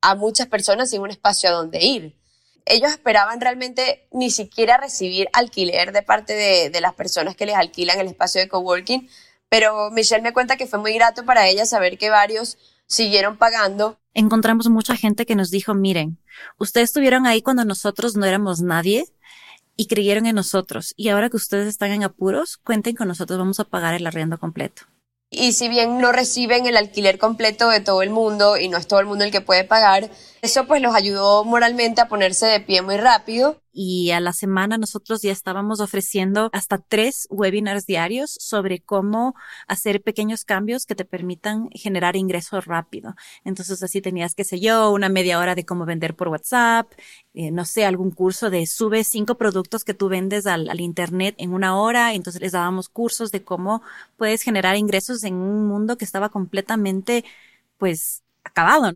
a 0.00 0.14
muchas 0.14 0.48
personas 0.48 0.90
sin 0.90 1.02
un 1.02 1.10
espacio 1.10 1.50
a 1.50 1.52
donde 1.52 1.84
ir. 1.84 2.16
Ellos 2.64 2.90
esperaban 2.90 3.42
realmente 3.42 4.08
ni 4.10 4.30
siquiera 4.30 4.78
recibir 4.78 5.28
alquiler 5.34 5.92
de 5.92 6.02
parte 6.02 6.32
de, 6.32 6.70
de 6.70 6.80
las 6.80 6.94
personas 6.94 7.36
que 7.36 7.44
les 7.44 7.56
alquilan 7.56 8.00
el 8.00 8.06
espacio 8.06 8.40
de 8.40 8.48
coworking, 8.48 9.08
pero 9.50 9.90
Michelle 9.90 10.22
me 10.22 10.32
cuenta 10.32 10.56
que 10.56 10.66
fue 10.66 10.78
muy 10.78 10.94
grato 10.94 11.26
para 11.26 11.46
ella 11.46 11.66
saber 11.66 11.98
que 11.98 12.08
varios 12.08 12.56
siguieron 12.86 13.36
pagando. 13.36 13.98
Encontramos 14.14 14.68
mucha 14.70 14.96
gente 14.96 15.26
que 15.26 15.34
nos 15.34 15.50
dijo, 15.50 15.74
miren, 15.74 16.18
ustedes 16.58 16.88
estuvieron 16.88 17.26
ahí 17.26 17.42
cuando 17.42 17.66
nosotros 17.66 18.16
no 18.16 18.24
éramos 18.24 18.62
nadie 18.62 19.04
y 19.76 19.86
creyeron 19.86 20.26
en 20.26 20.36
nosotros. 20.36 20.94
Y 20.96 21.08
ahora 21.08 21.30
que 21.30 21.36
ustedes 21.36 21.68
están 21.68 21.92
en 21.92 22.04
apuros, 22.04 22.56
cuenten 22.56 22.94
con 22.94 23.08
nosotros, 23.08 23.38
vamos 23.38 23.60
a 23.60 23.64
pagar 23.64 23.94
el 23.94 24.06
arriendo 24.06 24.38
completo. 24.38 24.82
Y 25.30 25.52
si 25.52 25.68
bien 25.68 25.98
no 25.98 26.12
reciben 26.12 26.66
el 26.66 26.76
alquiler 26.76 27.18
completo 27.18 27.68
de 27.68 27.80
todo 27.80 28.02
el 28.02 28.10
mundo 28.10 28.56
y 28.56 28.68
no 28.68 28.78
es 28.78 28.86
todo 28.86 29.00
el 29.00 29.06
mundo 29.06 29.24
el 29.24 29.32
que 29.32 29.40
puede 29.40 29.64
pagar, 29.64 30.10
eso 30.44 30.66
pues 30.66 30.82
los 30.82 30.94
ayudó 30.94 31.44
moralmente 31.44 32.00
a 32.00 32.08
ponerse 32.08 32.46
de 32.46 32.60
pie 32.60 32.82
muy 32.82 32.98
rápido. 32.98 33.60
Y 33.72 34.10
a 34.12 34.20
la 34.20 34.32
semana 34.32 34.78
nosotros 34.78 35.22
ya 35.22 35.32
estábamos 35.32 35.80
ofreciendo 35.80 36.48
hasta 36.52 36.78
tres 36.78 37.26
webinars 37.30 37.86
diarios 37.86 38.36
sobre 38.38 38.80
cómo 38.80 39.34
hacer 39.66 40.02
pequeños 40.02 40.44
cambios 40.44 40.86
que 40.86 40.94
te 40.94 41.04
permitan 41.04 41.70
generar 41.70 42.14
ingresos 42.14 42.66
rápido. 42.66 43.16
Entonces 43.42 43.82
así 43.82 44.00
tenías, 44.00 44.34
qué 44.34 44.44
sé 44.44 44.60
yo, 44.60 44.92
una 44.92 45.08
media 45.08 45.38
hora 45.38 45.54
de 45.54 45.64
cómo 45.64 45.86
vender 45.86 46.14
por 46.14 46.28
WhatsApp, 46.28 46.92
eh, 47.32 47.50
no 47.50 47.64
sé, 47.64 47.84
algún 47.84 48.10
curso 48.10 48.50
de 48.50 48.66
sube 48.66 49.02
cinco 49.02 49.36
productos 49.36 49.82
que 49.82 49.94
tú 49.94 50.08
vendes 50.08 50.46
al, 50.46 50.68
al 50.68 50.80
Internet 50.80 51.34
en 51.38 51.52
una 51.54 51.76
hora. 51.76 52.12
Entonces 52.12 52.42
les 52.42 52.52
dábamos 52.52 52.88
cursos 52.88 53.32
de 53.32 53.42
cómo 53.42 53.82
puedes 54.18 54.42
generar 54.42 54.76
ingresos 54.76 55.24
en 55.24 55.34
un 55.34 55.66
mundo 55.66 55.96
que 55.96 56.04
estaba 56.04 56.28
completamente, 56.28 57.24
pues, 57.78 58.22
acabado 58.44 58.92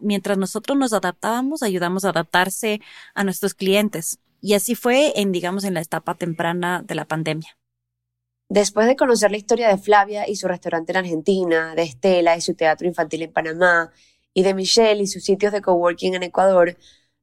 mientras 0.00 0.38
nosotros 0.38 0.76
nos 0.76 0.92
adaptábamos, 0.92 1.62
ayudamos 1.62 2.04
a 2.04 2.10
adaptarse 2.10 2.80
a 3.14 3.24
nuestros 3.24 3.54
clientes. 3.54 4.18
Y 4.40 4.54
así 4.54 4.74
fue 4.74 5.12
en, 5.20 5.32
digamos, 5.32 5.64
en 5.64 5.74
la 5.74 5.80
etapa 5.80 6.14
temprana 6.14 6.82
de 6.84 6.94
la 6.94 7.04
pandemia. 7.04 7.56
Después 8.48 8.86
de 8.86 8.96
conocer 8.96 9.30
la 9.30 9.36
historia 9.36 9.68
de 9.68 9.78
Flavia 9.78 10.28
y 10.28 10.36
su 10.36 10.48
restaurante 10.48 10.92
en 10.92 10.98
Argentina, 10.98 11.74
de 11.74 11.82
Estela 11.82 12.36
y 12.36 12.40
su 12.40 12.54
teatro 12.54 12.88
infantil 12.88 13.22
en 13.22 13.32
Panamá, 13.32 13.92
y 14.34 14.42
de 14.42 14.54
Michelle 14.54 15.02
y 15.02 15.06
sus 15.06 15.24
sitios 15.24 15.52
de 15.52 15.60
coworking 15.60 16.14
en 16.14 16.22
Ecuador, 16.22 16.76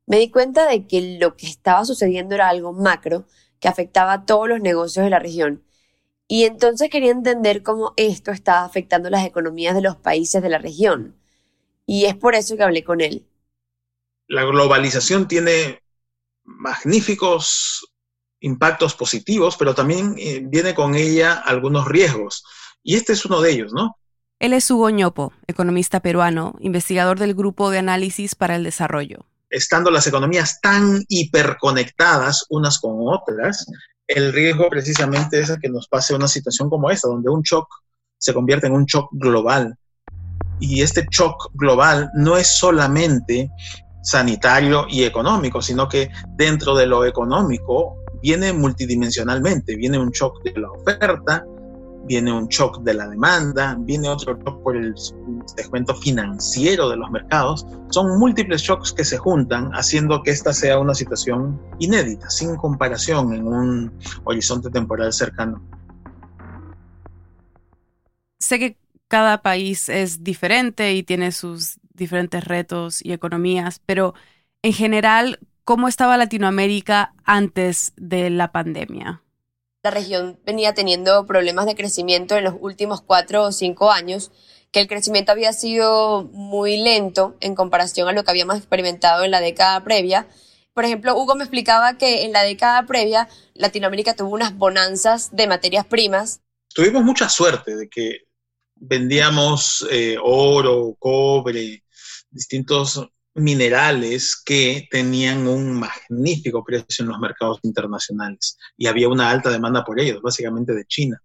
me 0.06 0.20
di 0.20 0.30
cuenta 0.30 0.68
de 0.68 0.88
que 0.88 1.18
lo 1.20 1.36
que 1.36 1.48
estaba 1.48 1.84
sucediendo 1.86 2.36
era 2.36 2.50
algo 2.50 2.72
macro 2.72 3.26
que 3.60 3.68
afectaba 3.68 4.14
a 4.14 4.26
todos 4.26 4.48
los 4.48 4.62
negocios 4.62 5.04
de 5.04 5.10
la 5.10 5.20
región. 5.20 5.64
Y 6.28 6.44
entonces 6.44 6.90
quería 6.90 7.12
entender 7.12 7.64
cómo 7.64 7.94
esto 7.98 8.32
estaba 8.32 8.66
afectando 8.66 9.10
las 9.10 9.26
economías 9.26 9.76
de 9.76 9.82
los 9.82 9.98
países 9.98 10.42
de 10.42 10.50
la 10.50 10.60
región 10.60 11.16
y 11.88 12.06
es 12.06 12.16
por 12.16 12.36
eso 12.36 12.56
que 12.56 12.64
hablé 12.64 12.84
con 12.84 13.02
él. 13.02 13.26
La 14.28 14.44
globalización 14.44 15.28
tiene 15.28 15.82
magníficos 16.44 17.88
impactos 18.42 18.94
positivos, 18.94 19.56
pero 19.58 19.74
también 19.74 20.16
eh, 20.20 20.42
viene 20.44 20.76
con 20.76 20.96
ella 20.96 21.34
algunos 21.34 21.88
riesgos. 21.88 22.44
Y 22.84 22.96
este 22.96 23.14
es 23.14 23.26
uno 23.26 23.42
de 23.42 23.52
ellos, 23.52 23.74
¿no? 23.74 23.98
Él 24.40 24.54
es 24.54 24.70
Hugo 24.70 24.90
Ñopo, 24.92 25.34
economista 25.48 26.02
peruano, 26.02 26.56
investigador 26.60 27.18
del 27.18 27.34
Grupo 27.34 27.72
de 27.72 27.80
Análisis 27.80 28.36
para 28.36 28.56
el 28.56 28.64
Desarrollo. 28.64 29.26
Estando 29.50 29.90
las 29.90 30.06
economías 30.06 30.60
tan 30.62 31.04
hiperconectadas 31.08 32.46
unas 32.50 32.80
con 32.80 32.98
otras, 33.00 33.66
el 34.08 34.34
riesgo 34.34 34.70
precisamente 34.70 35.40
es 35.40 35.58
que 35.60 35.70
nos 35.70 35.88
pase 35.88 36.14
una 36.14 36.28
situación 36.28 36.70
como 36.70 36.92
esta, 36.92 37.08
donde 37.08 37.32
un 37.32 37.42
shock 37.42 37.68
se 38.18 38.34
convierte 38.34 38.68
en 38.68 38.74
un 38.74 38.86
shock 38.86 39.10
global 39.14 39.78
y 40.60 40.82
este 40.82 41.06
shock 41.12 41.52
global 41.54 42.10
no 42.16 42.38
es 42.38 42.48
solamente 42.48 43.52
sanitario 44.02 44.86
y 44.90 45.04
económico, 45.04 45.62
sino 45.62 45.88
que 45.88 46.10
dentro 46.36 46.76
de 46.76 46.88
lo 46.88 47.06
económico 47.06 47.98
viene 48.22 48.54
multidimensionalmente, 48.54 49.76
viene 49.76 50.00
un 50.00 50.10
shock 50.12 50.42
de 50.44 50.60
la 50.60 50.72
oferta, 50.72 51.46
viene 52.06 52.32
un 52.32 52.48
shock 52.48 52.80
de 52.84 52.94
la 52.94 53.08
demanda, 53.08 53.76
viene 53.80 54.08
otro 54.08 54.38
shock 54.38 54.64
por 54.64 54.78
el 54.78 54.96
descuento 55.56 55.94
financiero 55.94 56.90
de 56.90 56.96
los 56.96 57.12
mercados. 57.12 57.68
Son 57.90 58.18
múltiples 58.18 58.62
shocks 58.62 58.94
que 58.94 59.04
se 59.04 59.18
juntan 59.18 59.72
haciendo 59.74 60.24
que 60.24 60.32
esta 60.32 60.54
sea 60.54 60.80
una 60.80 60.96
situación 60.96 61.62
inédita, 61.80 62.30
sin 62.30 62.56
comparación 62.56 63.34
en 63.34 63.48
un 63.48 63.94
horizonte 64.24 64.70
temporal 64.70 65.12
cercano. 65.12 65.62
Sé 68.40 68.60
que 68.60 68.78
cada 69.08 69.42
país 69.42 69.90
es 69.90 70.24
diferente 70.24 70.94
y 70.94 71.04
tiene 71.04 71.32
sus 71.32 71.80
diferentes 71.94 72.44
retos 72.44 73.04
y 73.04 73.14
economías, 73.14 73.82
pero 73.86 74.14
en 74.62 74.74
general, 74.74 75.40
¿cómo 75.64 75.88
estaba 75.88 76.18
Latinoamérica 76.18 77.14
antes 77.24 77.94
de 77.96 78.30
la 78.30 78.52
pandemia? 78.52 79.22
La 79.84 79.92
región 79.92 80.40
venía 80.46 80.74
teniendo 80.74 81.26
problemas 81.26 81.66
de 81.66 81.76
crecimiento 81.76 82.36
en 82.36 82.44
los 82.44 82.56
últimos 82.60 83.02
cuatro 83.02 83.44
o 83.44 83.52
cinco 83.52 83.92
años, 83.92 84.32
que 84.72 84.82
el 84.82 84.88
crecimiento 84.88 85.32
había 85.32 85.54
sido 85.54 86.24
muy 86.24 86.78
lento 86.78 87.36
en 87.40 87.56
comparación 87.56 88.10
a 88.10 88.12
lo 88.12 88.24
que 88.24 88.32
habíamos 88.32 88.58
experimentado 88.58 89.24
en 89.24 89.32
la 89.32 89.40
década 89.40 89.82
previa. 89.84 90.28
Por 90.74 90.84
ejemplo, 90.84 91.18
Hugo 91.18 91.36
me 91.36 91.44
explicaba 91.44 91.98
que 91.98 92.26
en 92.26 92.34
la 92.34 92.44
década 92.44 92.86
previa 92.86 93.30
Latinoamérica 93.54 94.14
tuvo 94.14 94.30
unas 94.30 94.56
bonanzas 94.56 95.36
de 95.36 95.48
materias 95.48 95.86
primas. 95.86 96.42
Tuvimos 96.76 97.04
mucha 97.04 97.30
suerte 97.30 97.76
de 97.76 97.88
que 97.88 98.27
vendíamos 98.80 99.88
eh, 99.92 100.18
oro, 100.22 100.96
cobre, 101.00 101.84
distintos 102.30 103.08
minerales 103.36 104.42
que 104.44 104.88
tenían 104.90 105.48
un 105.48 105.74
magnífico 105.74 106.64
precio 106.64 107.04
en 107.04 107.10
los 107.10 107.20
mercados 107.20 107.60
internacionales 107.64 108.58
y 108.76 108.88
había 108.88 109.10
una 109.10 109.30
alta 109.30 109.50
demanda 109.50 109.84
por 109.84 110.00
ellos, 110.00 110.22
básicamente 110.22 110.74
de 110.74 110.86
China. 110.86 111.22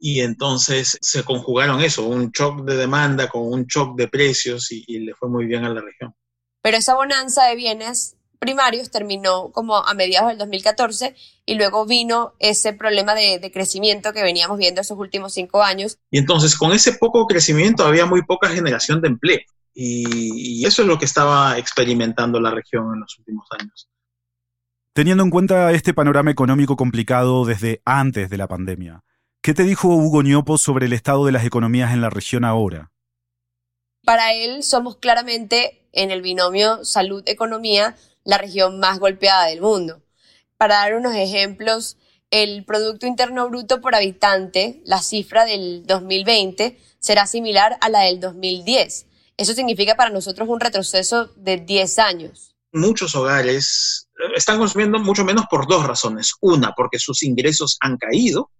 Y 0.00 0.20
entonces 0.20 0.96
se 1.00 1.24
conjugaron 1.24 1.80
eso, 1.80 2.06
un 2.06 2.30
shock 2.30 2.64
de 2.64 2.76
demanda 2.76 3.28
con 3.28 3.42
un 3.52 3.66
shock 3.66 3.96
de 3.96 4.08
precios 4.08 4.70
y, 4.70 4.84
y 4.86 5.00
le 5.00 5.14
fue 5.14 5.28
muy 5.28 5.46
bien 5.46 5.64
a 5.64 5.70
la 5.70 5.80
región. 5.80 6.14
Pero 6.62 6.76
esa 6.76 6.94
bonanza 6.94 7.46
de 7.46 7.56
bienes 7.56 8.17
primarios 8.38 8.90
terminó 8.90 9.50
como 9.50 9.76
a 9.76 9.94
mediados 9.94 10.28
del 10.28 10.38
2014 10.38 11.14
y 11.46 11.54
luego 11.54 11.86
vino 11.86 12.34
ese 12.38 12.72
problema 12.72 13.14
de, 13.14 13.38
de, 13.38 13.50
crecimiento 13.50 14.12
que 14.12 14.22
veníamos 14.22 14.58
viendo 14.58 14.80
esos 14.80 14.98
últimos 14.98 15.34
cinco 15.34 15.62
años. 15.62 15.98
Y 16.10 16.18
entonces 16.18 16.56
con 16.56 16.72
ese 16.72 16.92
poco 16.92 17.26
crecimiento 17.26 17.84
había 17.84 18.06
muy 18.06 18.22
poca 18.22 18.48
generación 18.48 19.00
de 19.00 19.08
empleo 19.08 19.40
y, 19.74 20.60
y 20.60 20.66
eso 20.66 20.82
es 20.82 20.88
lo 20.88 20.98
que 20.98 21.04
estaba 21.04 21.58
experimentando 21.58 22.40
la 22.40 22.50
región 22.50 22.94
en 22.94 23.00
los 23.00 23.18
últimos 23.18 23.46
años. 23.58 23.88
Teniendo 24.92 25.22
en 25.22 25.30
cuenta 25.30 25.70
este 25.72 25.94
panorama 25.94 26.30
económico 26.30 26.76
complicado 26.76 27.44
desde 27.44 27.82
antes 27.84 28.30
de 28.30 28.36
la 28.36 28.48
pandemia, 28.48 29.04
¿qué 29.42 29.54
te 29.54 29.62
dijo 29.62 29.88
Hugo 29.88 30.22
Ñopo 30.22 30.58
sobre 30.58 30.86
el 30.86 30.92
estado 30.92 31.24
de 31.26 31.32
las 31.32 31.44
economías 31.44 31.92
en 31.92 32.00
la 32.00 32.10
región 32.10 32.44
ahora? 32.44 32.90
Para 34.04 34.32
él 34.32 34.62
somos 34.62 34.96
claramente 34.96 35.86
en 35.92 36.10
el 36.10 36.22
binomio 36.22 36.84
salud-economía 36.84 37.96
la 38.28 38.36
región 38.36 38.78
más 38.78 38.98
golpeada 38.98 39.46
del 39.46 39.62
mundo. 39.62 40.02
Para 40.58 40.74
dar 40.74 40.94
unos 40.96 41.14
ejemplos, 41.14 41.96
el 42.30 42.62
Producto 42.66 43.06
Interno 43.06 43.48
Bruto 43.48 43.80
por 43.80 43.94
habitante, 43.94 44.82
la 44.84 45.00
cifra 45.00 45.46
del 45.46 45.86
2020, 45.86 46.78
será 46.98 47.26
similar 47.26 47.78
a 47.80 47.88
la 47.88 48.00
del 48.00 48.20
2010. 48.20 49.06
Eso 49.38 49.54
significa 49.54 49.94
para 49.94 50.10
nosotros 50.10 50.46
un 50.46 50.60
retroceso 50.60 51.30
de 51.36 51.56
10 51.56 51.98
años. 52.00 52.54
Muchos 52.70 53.14
hogares 53.14 54.10
están 54.36 54.58
consumiendo 54.58 54.98
mucho 54.98 55.24
menos 55.24 55.46
por 55.50 55.66
dos 55.66 55.86
razones. 55.86 56.34
Una, 56.42 56.74
porque 56.76 56.98
sus 56.98 57.22
ingresos 57.22 57.78
han 57.80 57.96
caído, 57.96 58.50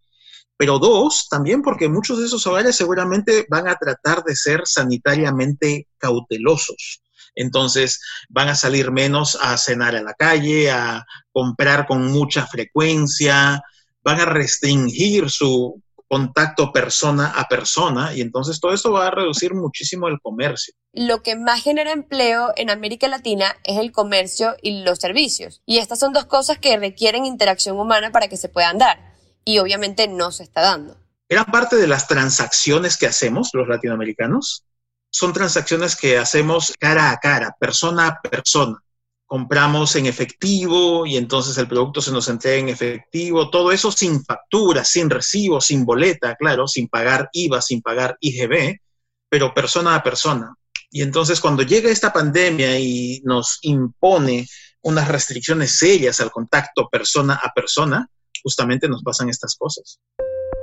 pero 0.57 0.79
dos, 0.79 1.29
también 1.29 1.61
porque 1.61 1.91
muchos 1.91 2.19
de 2.19 2.25
esos 2.25 2.47
hogares 2.47 2.75
seguramente 2.75 3.45
van 3.51 3.69
a 3.69 3.77
tratar 3.77 4.25
de 4.25 4.35
ser 4.35 4.63
sanitariamente 4.65 5.89
cautelosos 5.99 7.03
entonces 7.39 8.01
van 8.29 8.49
a 8.49 8.55
salir 8.55 8.91
menos 8.91 9.39
a 9.41 9.57
cenar 9.57 9.95
en 9.95 10.05
la 10.05 10.15
calle, 10.15 10.71
a 10.71 11.07
comprar 11.33 11.87
con 11.87 12.07
mucha 12.11 12.47
frecuencia, 12.47 13.63
van 14.03 14.21
a 14.21 14.25
restringir 14.25 15.31
su 15.31 15.83
contacto 16.09 16.73
persona 16.73 17.29
a 17.37 17.47
persona 17.47 18.15
y 18.15 18.23
entonces 18.23 18.59
todo 18.59 18.73
esto 18.73 18.91
va 18.91 19.07
a 19.07 19.11
reducir 19.11 19.55
muchísimo 19.55 20.09
el 20.09 20.19
comercio. 20.21 20.75
Lo 20.93 21.23
que 21.23 21.37
más 21.37 21.63
genera 21.63 21.93
empleo 21.93 22.53
en 22.57 22.71
América 22.71 23.07
Latina 23.09 23.55
es 23.63 23.79
el 23.79 23.93
comercio 23.93 24.57
y 24.63 24.83
los 24.83 24.99
servicios. 24.99 25.63
Y 25.67 25.79
estas 25.79 25.99
son 25.99 26.13
dos 26.13 26.25
cosas 26.25 26.59
que 26.59 26.77
requieren 26.79 27.27
interacción 27.27 27.79
humana 27.79 28.11
para 28.11 28.29
que 28.29 28.39
se 28.39 28.49
puedan 28.49 28.79
dar. 28.79 29.15
Y 29.45 29.59
obviamente 29.59 30.09
no 30.09 30.33
se 30.33 30.43
está 30.43 30.63
dando. 30.63 30.97
Gran 31.29 31.45
parte 31.45 31.77
de 31.77 31.87
las 31.87 32.09
transacciones 32.09 32.97
que 32.97 33.07
hacemos 33.07 33.51
los 33.53 33.69
latinoamericanos 33.69 34.65
son 35.11 35.33
transacciones 35.33 35.97
que 35.97 36.19
hacemos 36.19 36.73
cara 36.79 37.11
a 37.11 37.19
cara, 37.19 37.55
persona 37.59 38.09
a 38.09 38.21
persona 38.21 38.83
compramos 39.29 39.95
en 39.95 40.07
efectivo 40.07 41.05
y 41.05 41.19
entonces 41.19 41.59
el 41.59 41.69
producto 41.69 42.01
se 42.01 42.11
nos 42.11 42.29
entrega 42.29 42.57
en 42.57 42.71
efectivo, 42.71 43.51
todo 43.51 43.71
eso 43.71 43.93
sin 43.93 44.25
factura, 44.25 44.85
sin 44.85 45.11
recibo, 45.11 45.61
sin 45.61 45.85
boleta, 45.85 46.35
claro, 46.35 46.67
sin 46.67 46.89
pagar 46.89 47.29
IVA, 47.33 47.61
sin 47.61 47.83
pagar 47.83 48.17
IGB, 48.21 48.81
pero 49.29 49.53
persona 49.53 49.95
a 49.95 50.03
persona. 50.03 50.55
Y 50.91 51.03
entonces 51.03 51.43
cuando 51.43 51.63
llega 51.63 51.91
esta 51.91 52.11
pandemia 52.11 52.81
y 52.81 53.21
nos 53.23 53.59
impone 53.61 54.49
unas 54.81 55.09
restricciones 55.09 55.77
serias 55.77 56.21
al 56.23 56.31
contacto 56.31 56.89
persona 56.89 57.35
a 57.35 57.53
persona, 57.53 58.09
justamente 58.43 58.89
nos 58.89 59.03
pasan 59.03 59.29
estas 59.29 59.57
cosas. 59.57 60.01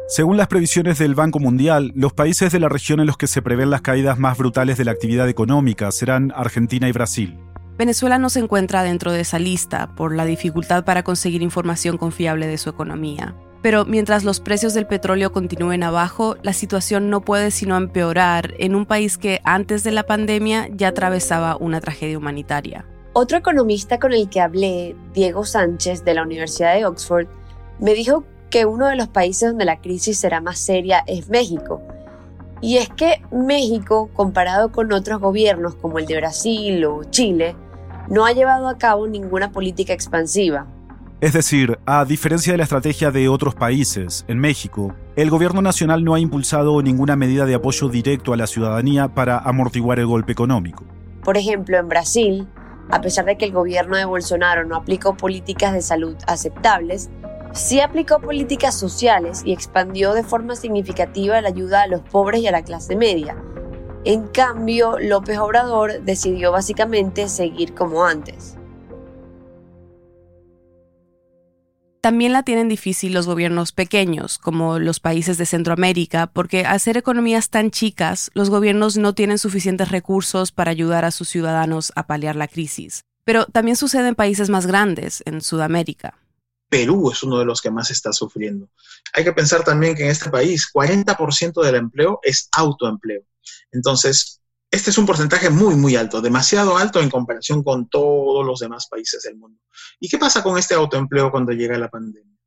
Según 0.07 0.37
las 0.37 0.47
previsiones 0.47 0.99
del 0.99 1.15
Banco 1.15 1.39
Mundial, 1.39 1.91
los 1.95 2.13
países 2.13 2.51
de 2.51 2.59
la 2.59 2.69
región 2.69 2.99
en 2.99 3.07
los 3.07 3.17
que 3.17 3.25
se 3.25 3.41
prevén 3.41 3.71
las 3.71 3.81
caídas 3.81 4.19
más 4.19 4.37
brutales 4.37 4.77
de 4.77 4.85
la 4.85 4.91
actividad 4.91 5.27
económica 5.27 5.91
serán 5.91 6.31
Argentina 6.35 6.87
y 6.87 6.91
Brasil. 6.91 7.39
Venezuela 7.75 8.19
no 8.19 8.29
se 8.29 8.39
encuentra 8.39 8.83
dentro 8.83 9.11
de 9.11 9.21
esa 9.21 9.39
lista 9.39 9.95
por 9.95 10.15
la 10.15 10.25
dificultad 10.25 10.85
para 10.85 11.01
conseguir 11.01 11.41
información 11.41 11.97
confiable 11.97 12.45
de 12.45 12.59
su 12.59 12.69
economía. 12.69 13.35
Pero 13.63 13.83
mientras 13.85 14.23
los 14.23 14.41
precios 14.41 14.75
del 14.75 14.85
petróleo 14.85 15.31
continúen 15.31 15.81
abajo, 15.81 16.37
la 16.43 16.53
situación 16.53 17.09
no 17.09 17.21
puede 17.21 17.49
sino 17.49 17.75
empeorar 17.75 18.53
en 18.59 18.75
un 18.75 18.85
país 18.85 19.17
que 19.17 19.41
antes 19.43 19.83
de 19.83 19.91
la 19.91 20.03
pandemia 20.03 20.69
ya 20.71 20.89
atravesaba 20.89 21.57
una 21.57 21.81
tragedia 21.81 22.19
humanitaria. 22.19 22.85
Otro 23.13 23.39
economista 23.39 23.97
con 23.99 24.13
el 24.13 24.29
que 24.29 24.39
hablé, 24.39 24.95
Diego 25.15 25.45
Sánchez 25.45 26.05
de 26.05 26.13
la 26.13 26.21
Universidad 26.21 26.75
de 26.75 26.85
Oxford, 26.85 27.27
me 27.79 27.95
dijo 27.95 28.23
que 28.49 28.65
uno 28.65 28.87
de 28.87 28.95
los 28.95 29.07
países 29.07 29.49
donde 29.49 29.65
la 29.65 29.81
crisis 29.81 30.19
será 30.19 30.41
más 30.41 30.59
seria 30.59 31.03
es 31.07 31.29
México. 31.29 31.81
Y 32.61 32.77
es 32.77 32.89
que 32.89 33.21
México, 33.31 34.09
comparado 34.13 34.71
con 34.71 34.91
otros 34.91 35.19
gobiernos 35.19 35.75
como 35.75 35.99
el 35.99 36.05
de 36.05 36.17
Brasil 36.17 36.85
o 36.85 37.03
Chile, 37.03 37.55
no 38.09 38.25
ha 38.25 38.31
llevado 38.31 38.67
a 38.67 38.77
cabo 38.77 39.07
ninguna 39.07 39.51
política 39.51 39.93
expansiva. 39.93 40.67
Es 41.21 41.33
decir, 41.33 41.79
a 41.85 42.05
diferencia 42.05 42.53
de 42.53 42.57
la 42.57 42.63
estrategia 42.63 43.09
de 43.09 43.29
otros 43.29 43.55
países, 43.55 44.25
en 44.27 44.37
México, 44.37 44.93
el 45.15 45.29
gobierno 45.29 45.61
nacional 45.61 46.03
no 46.03 46.13
ha 46.13 46.19
impulsado 46.19 46.81
ninguna 46.81 47.15
medida 47.15 47.45
de 47.45 47.55
apoyo 47.55 47.87
directo 47.89 48.33
a 48.33 48.37
la 48.37 48.47
ciudadanía 48.47 49.07
para 49.07 49.37
amortiguar 49.37 49.99
el 49.99 50.07
golpe 50.07 50.33
económico. 50.33 50.83
Por 51.23 51.37
ejemplo, 51.37 51.77
en 51.77 51.87
Brasil, 51.87 52.47
a 52.91 53.01
pesar 53.01 53.25
de 53.25 53.37
que 53.37 53.45
el 53.45 53.53
gobierno 53.53 53.97
de 53.97 54.05
Bolsonaro 54.05 54.65
no 54.65 54.75
aplicó 54.75 55.15
políticas 55.15 55.73
de 55.73 55.81
salud 55.81 56.15
aceptables, 56.27 57.09
sí 57.55 57.79
aplicó 57.79 58.19
políticas 58.19 58.77
sociales 58.77 59.41
y 59.43 59.53
expandió 59.53 60.13
de 60.13 60.23
forma 60.23 60.55
significativa 60.55 61.41
la 61.41 61.47
ayuda 61.49 61.81
a 61.81 61.87
los 61.87 62.01
pobres 62.01 62.41
y 62.41 62.47
a 62.47 62.51
la 62.51 62.63
clase 62.63 62.95
media, 62.95 63.35
en 64.05 64.27
cambio, 64.27 64.99
López 64.99 65.39
Obrador 65.39 66.03
decidió 66.03 66.51
básicamente 66.51 67.27
seguir 67.27 67.73
como 67.73 68.05
antes. 68.05 68.55
También 72.01 72.31
la 72.31 72.43
tienen 72.43 72.69
difícil 72.69 73.13
los 73.13 73.25
gobiernos 73.25 73.71
pequeños, 73.71 74.37
como 74.37 74.77
los 74.77 74.99
países 74.99 75.39
de 75.39 75.47
Centroamérica, 75.47 76.27
porque 76.27 76.63
al 76.63 76.79
ser 76.79 76.97
economías 76.97 77.49
tan 77.49 77.71
chicas, 77.71 78.29
los 78.35 78.51
gobiernos 78.51 78.95
no 78.95 79.15
tienen 79.15 79.39
suficientes 79.39 79.89
recursos 79.89 80.51
para 80.51 80.69
ayudar 80.69 81.03
a 81.03 81.09
sus 81.09 81.27
ciudadanos 81.27 81.91
a 81.95 82.05
paliar 82.05 82.35
la 82.35 82.47
crisis. 82.47 83.01
Pero 83.23 83.47
también 83.47 83.75
sucede 83.75 84.09
en 84.09 84.13
países 84.13 84.51
más 84.51 84.67
grandes, 84.67 85.23
en 85.25 85.41
Sudamérica. 85.41 86.24
Perú 86.75 87.09
es 87.09 87.23
uno 87.23 87.39
de 87.39 87.45
los 87.45 87.61
que 87.61 87.71
más 87.71 87.89
está 87.89 88.11
sufriendo. 88.11 88.67
Hay 89.13 89.23
que 89.23 89.31
pensar 89.31 89.63
también 89.63 89.95
que 89.95 90.03
en 90.03 90.09
este 90.09 90.29
país 90.29 90.67
40% 90.73 91.63
del 91.63 91.75
empleo 91.75 92.19
es 92.21 92.49
autoempleo. 92.51 93.21
Entonces, 93.71 94.41
este 94.69 94.89
es 94.89 94.97
un 94.97 95.05
porcentaje 95.05 95.49
muy, 95.49 95.75
muy 95.75 95.95
alto, 95.95 96.19
demasiado 96.19 96.75
alto 96.75 96.99
en 96.99 97.09
comparación 97.09 97.63
con 97.63 97.87
todos 97.87 98.45
los 98.45 98.59
demás 98.59 98.87
países 98.87 99.23
del 99.23 99.37
mundo. 99.37 99.57
¿Y 100.01 100.09
qué 100.09 100.17
pasa 100.17 100.43
con 100.43 100.57
este 100.57 100.73
autoempleo 100.73 101.31
cuando 101.31 101.53
llega 101.53 101.77
la 101.77 101.89
pandemia? 101.89 102.37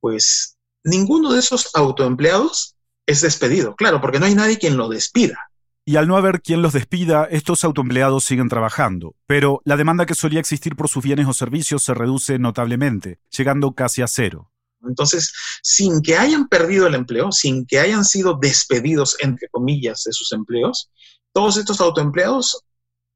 Pues 0.00 0.58
ninguno 0.82 1.32
de 1.32 1.38
esos 1.38 1.70
autoempleados 1.74 2.74
es 3.06 3.20
despedido, 3.20 3.76
claro, 3.76 4.00
porque 4.00 4.18
no 4.18 4.26
hay 4.26 4.34
nadie 4.34 4.58
quien 4.58 4.76
lo 4.76 4.88
despida. 4.88 5.47
Y 5.88 5.96
al 5.96 6.06
no 6.06 6.18
haber 6.18 6.42
quien 6.42 6.60
los 6.60 6.74
despida, 6.74 7.24
estos 7.30 7.64
autoempleados 7.64 8.22
siguen 8.22 8.50
trabajando, 8.50 9.16
pero 9.26 9.62
la 9.64 9.78
demanda 9.78 10.04
que 10.04 10.14
solía 10.14 10.38
existir 10.38 10.76
por 10.76 10.90
sus 10.90 11.02
bienes 11.02 11.26
o 11.26 11.32
servicios 11.32 11.82
se 11.82 11.94
reduce 11.94 12.38
notablemente, 12.38 13.20
llegando 13.34 13.72
casi 13.72 14.02
a 14.02 14.06
cero. 14.06 14.52
Entonces, 14.86 15.32
sin 15.62 16.02
que 16.02 16.18
hayan 16.18 16.46
perdido 16.46 16.86
el 16.86 16.94
empleo, 16.94 17.32
sin 17.32 17.64
que 17.64 17.78
hayan 17.78 18.04
sido 18.04 18.38
despedidos, 18.38 19.16
entre 19.20 19.48
comillas, 19.48 20.02
de 20.04 20.12
sus 20.12 20.30
empleos, 20.32 20.90
todos 21.32 21.56
estos 21.56 21.80
autoempleados 21.80 22.66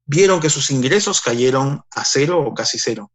vieron 0.07 0.39
que 0.39 0.49
sus 0.49 0.71
ingresos 0.71 1.21
cayeron 1.21 1.79
a 1.91 2.03
cero 2.03 2.43
o 2.43 2.55
casi 2.55 2.79
cero. 2.79 3.11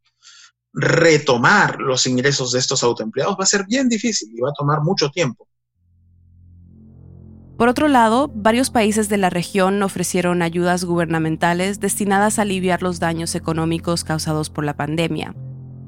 Retomar 0.73 1.81
los 1.81 2.07
ingresos 2.07 2.53
de 2.53 2.61
estos 2.61 2.85
autoempleados 2.85 3.35
va 3.35 3.42
a 3.42 3.47
ser 3.49 3.66
bien 3.66 3.88
difícil 3.88 4.29
y 4.33 4.40
va 4.40 4.51
a 4.51 4.57
tomar 4.57 4.83
mucho 4.83 5.11
tiempo. 5.11 5.48
Por 7.59 7.68
otro 7.68 7.88
lado, 7.88 8.31
varios 8.33 8.71
países 8.71 9.09
de 9.09 9.16
la 9.16 9.31
región 9.31 9.83
ofrecieron 9.83 10.42
ayudas 10.42 10.85
gubernamentales 10.85 11.81
destinadas 11.81 12.38
a 12.38 12.42
aliviar 12.42 12.85
los 12.85 13.01
daños 13.01 13.35
económicos 13.35 14.05
causados 14.05 14.49
por 14.49 14.64
la 14.64 14.77
pandemia. 14.77 15.35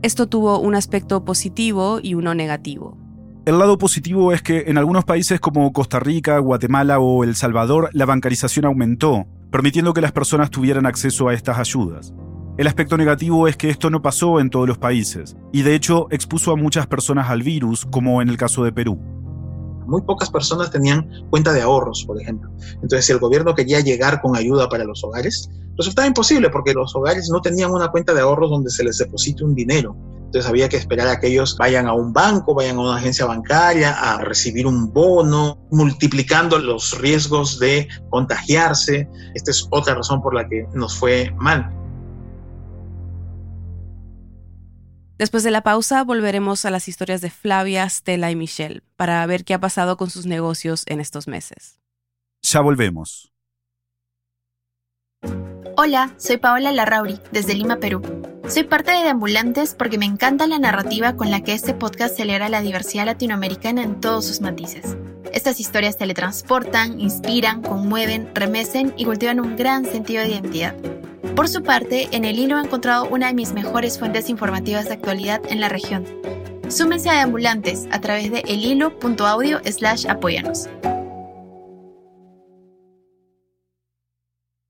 Esto 0.03 0.27
tuvo 0.27 0.59
un 0.59 0.75
aspecto 0.75 1.25
positivo 1.25 2.01
y 2.03 2.15
uno 2.15 2.35
negativo. 2.35 2.99
El 3.47 3.61
lado 3.61 3.79
positivo 3.79 4.33
es 4.33 4.43
que 4.43 4.65
en 4.67 4.79
algunos 4.79 5.05
países 5.05 5.39
como 5.39 5.73
Costa 5.73 6.01
Rica, 6.01 6.41
Guatemala 6.41 6.99
o 6.99 7.23
El 7.23 7.37
Salvador 7.37 7.89
la 7.93 8.05
bancarización 8.05 8.65
aumentó, 8.65 9.27
permitiendo 9.53 9.95
que 9.95 10.01
las 10.01 10.11
personas 10.11 10.51
tuvieran 10.51 10.87
acceso 10.87 11.29
a 11.29 11.35
estas 11.35 11.61
ayudas. 11.61 12.13
El 12.59 12.67
aspecto 12.67 12.97
negativo 12.97 13.47
es 13.47 13.57
que 13.57 13.71
esto 13.71 13.91
no 13.91 14.03
pasó 14.03 14.41
en 14.41 14.51
todos 14.51 14.67
los 14.67 14.79
países, 14.79 15.37
y 15.53 15.63
de 15.63 15.77
hecho 15.77 16.09
expuso 16.11 16.51
a 16.51 16.57
muchas 16.57 16.89
personas 16.89 17.31
al 17.31 17.45
virus, 17.45 17.87
como 17.87 18.21
en 18.23 18.29
el 18.29 18.37
caso 18.37 18.65
de 18.65 18.73
Perú. 18.73 19.01
Muy 19.91 20.03
pocas 20.03 20.31
personas 20.31 20.71
tenían 20.71 21.27
cuenta 21.31 21.53
de 21.53 21.63
ahorros, 21.63 22.05
por 22.07 22.21
ejemplo. 22.21 22.51
Entonces, 22.75 23.05
si 23.05 23.13
el 23.13 23.19
gobierno 23.19 23.55
quería 23.55 23.81
llegar 23.81 24.23
con 24.23 24.37
ayuda 24.37 24.69
para 24.69 24.85
los 24.85 25.03
hogares, 25.05 25.51
resultaba 25.77 26.07
imposible 26.07 26.49
porque 26.49 26.73
los 26.73 26.95
hogares 26.95 27.29
no 27.29 27.41
tenían 27.41 27.73
una 27.73 27.89
cuenta 27.89 28.15
de 28.15 28.21
ahorros 28.21 28.51
donde 28.51 28.71
se 28.71 28.85
les 28.85 28.99
deposite 28.99 29.45
un 29.45 29.55
dinero. 29.55 29.97
Entonces 30.31 30.49
había 30.49 30.69
que 30.69 30.77
esperar 30.77 31.09
a 31.09 31.19
que 31.19 31.27
ellos 31.27 31.57
vayan 31.59 31.89
a 31.89 31.93
un 31.93 32.13
banco, 32.13 32.55
vayan 32.55 32.77
a 32.77 32.83
una 32.83 32.97
agencia 32.99 33.27
bancaria 33.27 33.91
a 33.91 34.19
recibir 34.19 34.65
un 34.65 34.93
bono, 34.93 35.59
multiplicando 35.73 36.57
los 36.57 36.97
riesgos 37.01 37.59
de 37.59 37.89
contagiarse. 38.11 39.09
Esta 39.35 39.51
es 39.51 39.67
otra 39.71 39.97
razón 39.97 40.23
por 40.23 40.33
la 40.33 40.49
que 40.49 40.69
nos 40.73 40.97
fue 40.97 41.35
mal. 41.37 41.80
Después 45.21 45.43
de 45.43 45.51
la 45.51 45.61
pausa 45.61 46.03
volveremos 46.03 46.65
a 46.65 46.71
las 46.71 46.89
historias 46.89 47.21
de 47.21 47.29
Flavia, 47.29 47.87
Stella 47.91 48.31
y 48.31 48.37
Michelle 48.37 48.81
para 48.97 49.27
ver 49.27 49.45
qué 49.45 49.53
ha 49.53 49.61
pasado 49.61 49.99
con 49.99 50.09
sus 50.09 50.25
negocios 50.25 50.85
en 50.87 50.99
estos 50.99 51.29
meses. 51.29 51.79
Ya 52.41 52.63
volvemos. 52.63 53.31
Hola, 55.77 56.15
soy 56.17 56.39
Paola 56.39 56.73
Larrauri, 56.73 57.21
desde 57.33 57.53
Lima, 57.53 57.77
Perú. 57.77 58.01
Soy 58.49 58.65
parte 58.65 58.93
de 58.93 59.11
Ambulantes 59.11 59.75
porque 59.75 59.99
me 59.99 60.07
encanta 60.07 60.47
la 60.47 60.59
narrativa 60.59 61.15
con 61.17 61.31
la 61.31 61.43
que 61.43 61.53
este 61.53 61.75
podcast 61.75 62.17
celebra 62.17 62.49
la 62.49 62.63
diversidad 62.63 63.05
latinoamericana 63.05 63.83
en 63.83 64.01
todos 64.01 64.25
sus 64.25 64.41
matices. 64.41 64.97
Estas 65.35 65.61
historias 65.61 65.99
teletransportan, 65.99 66.99
inspiran, 66.99 67.61
conmueven, 67.61 68.35
remecen 68.35 68.95
y 68.97 69.05
cultivan 69.05 69.41
un 69.41 69.57
gran 69.57 69.85
sentido 69.85 70.23
de 70.23 70.31
identidad. 70.31 70.75
Por 71.35 71.49
su 71.49 71.63
parte, 71.63 72.09
en 72.13 72.25
el 72.25 72.39
hilo 72.39 72.59
he 72.59 72.63
encontrado 72.63 73.09
una 73.09 73.29
de 73.29 73.35
mis 73.35 73.53
mejores 73.53 73.99
fuentes 73.99 74.29
informativas 74.29 74.87
de 74.87 74.95
actualidad 74.95 75.41
en 75.49 75.61
la 75.61 75.69
región. 75.69 76.05
Súmense 76.69 77.09
a 77.09 77.23
Ambulantes 77.23 77.89
a 77.91 78.01
través 78.01 78.31
de 78.31 78.41
elhilo.audio 78.41 79.61
slash 79.65 80.07
apóyanos. 80.09 80.69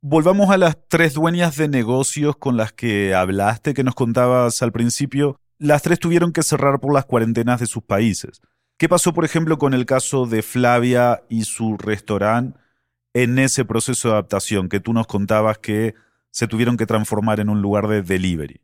Volvamos 0.03 0.51
a 0.51 0.59
las 0.59 0.79
tres 0.89 1.15
dueñas 1.15 1.57
de 1.57 1.69
negocios 1.69 2.37
con 2.37 2.57
las 2.57 2.73
que 2.73 3.15
hablaste, 3.15 3.75
que 3.75 3.85
nos 3.85 3.95
contabas 3.95 4.63
al 4.63 4.73
principio. 4.73 5.39
Las 5.59 5.83
tres 5.83 5.99
tuvieron 5.99 6.33
que 6.33 6.43
cerrar 6.43 6.81
por 6.81 6.95
las 6.95 7.05
cuarentenas 7.05 7.61
de 7.61 7.67
sus 7.67 7.83
países. 7.83 8.41
¿Qué 8.79 8.89
pasó, 8.89 9.13
por 9.13 9.25
ejemplo, 9.25 9.59
con 9.59 9.75
el 9.75 9.85
caso 9.85 10.25
de 10.25 10.41
Flavia 10.43 11.23
y 11.29 11.45
su 11.45 11.77
restaurante 11.77 12.59
en 13.13 13.39
ese 13.39 13.65
proceso 13.65 14.09
de 14.09 14.15
adaptación 14.15 14.69
que 14.69 14.81
tú 14.81 14.93
nos 14.93 15.07
contabas 15.07 15.59
que 15.59 15.95
se 16.31 16.47
tuvieron 16.47 16.77
que 16.77 16.87
transformar 16.87 17.41
en 17.41 17.49
un 17.49 17.63
lugar 17.63 17.89
de 17.89 18.03
delivery? 18.03 18.61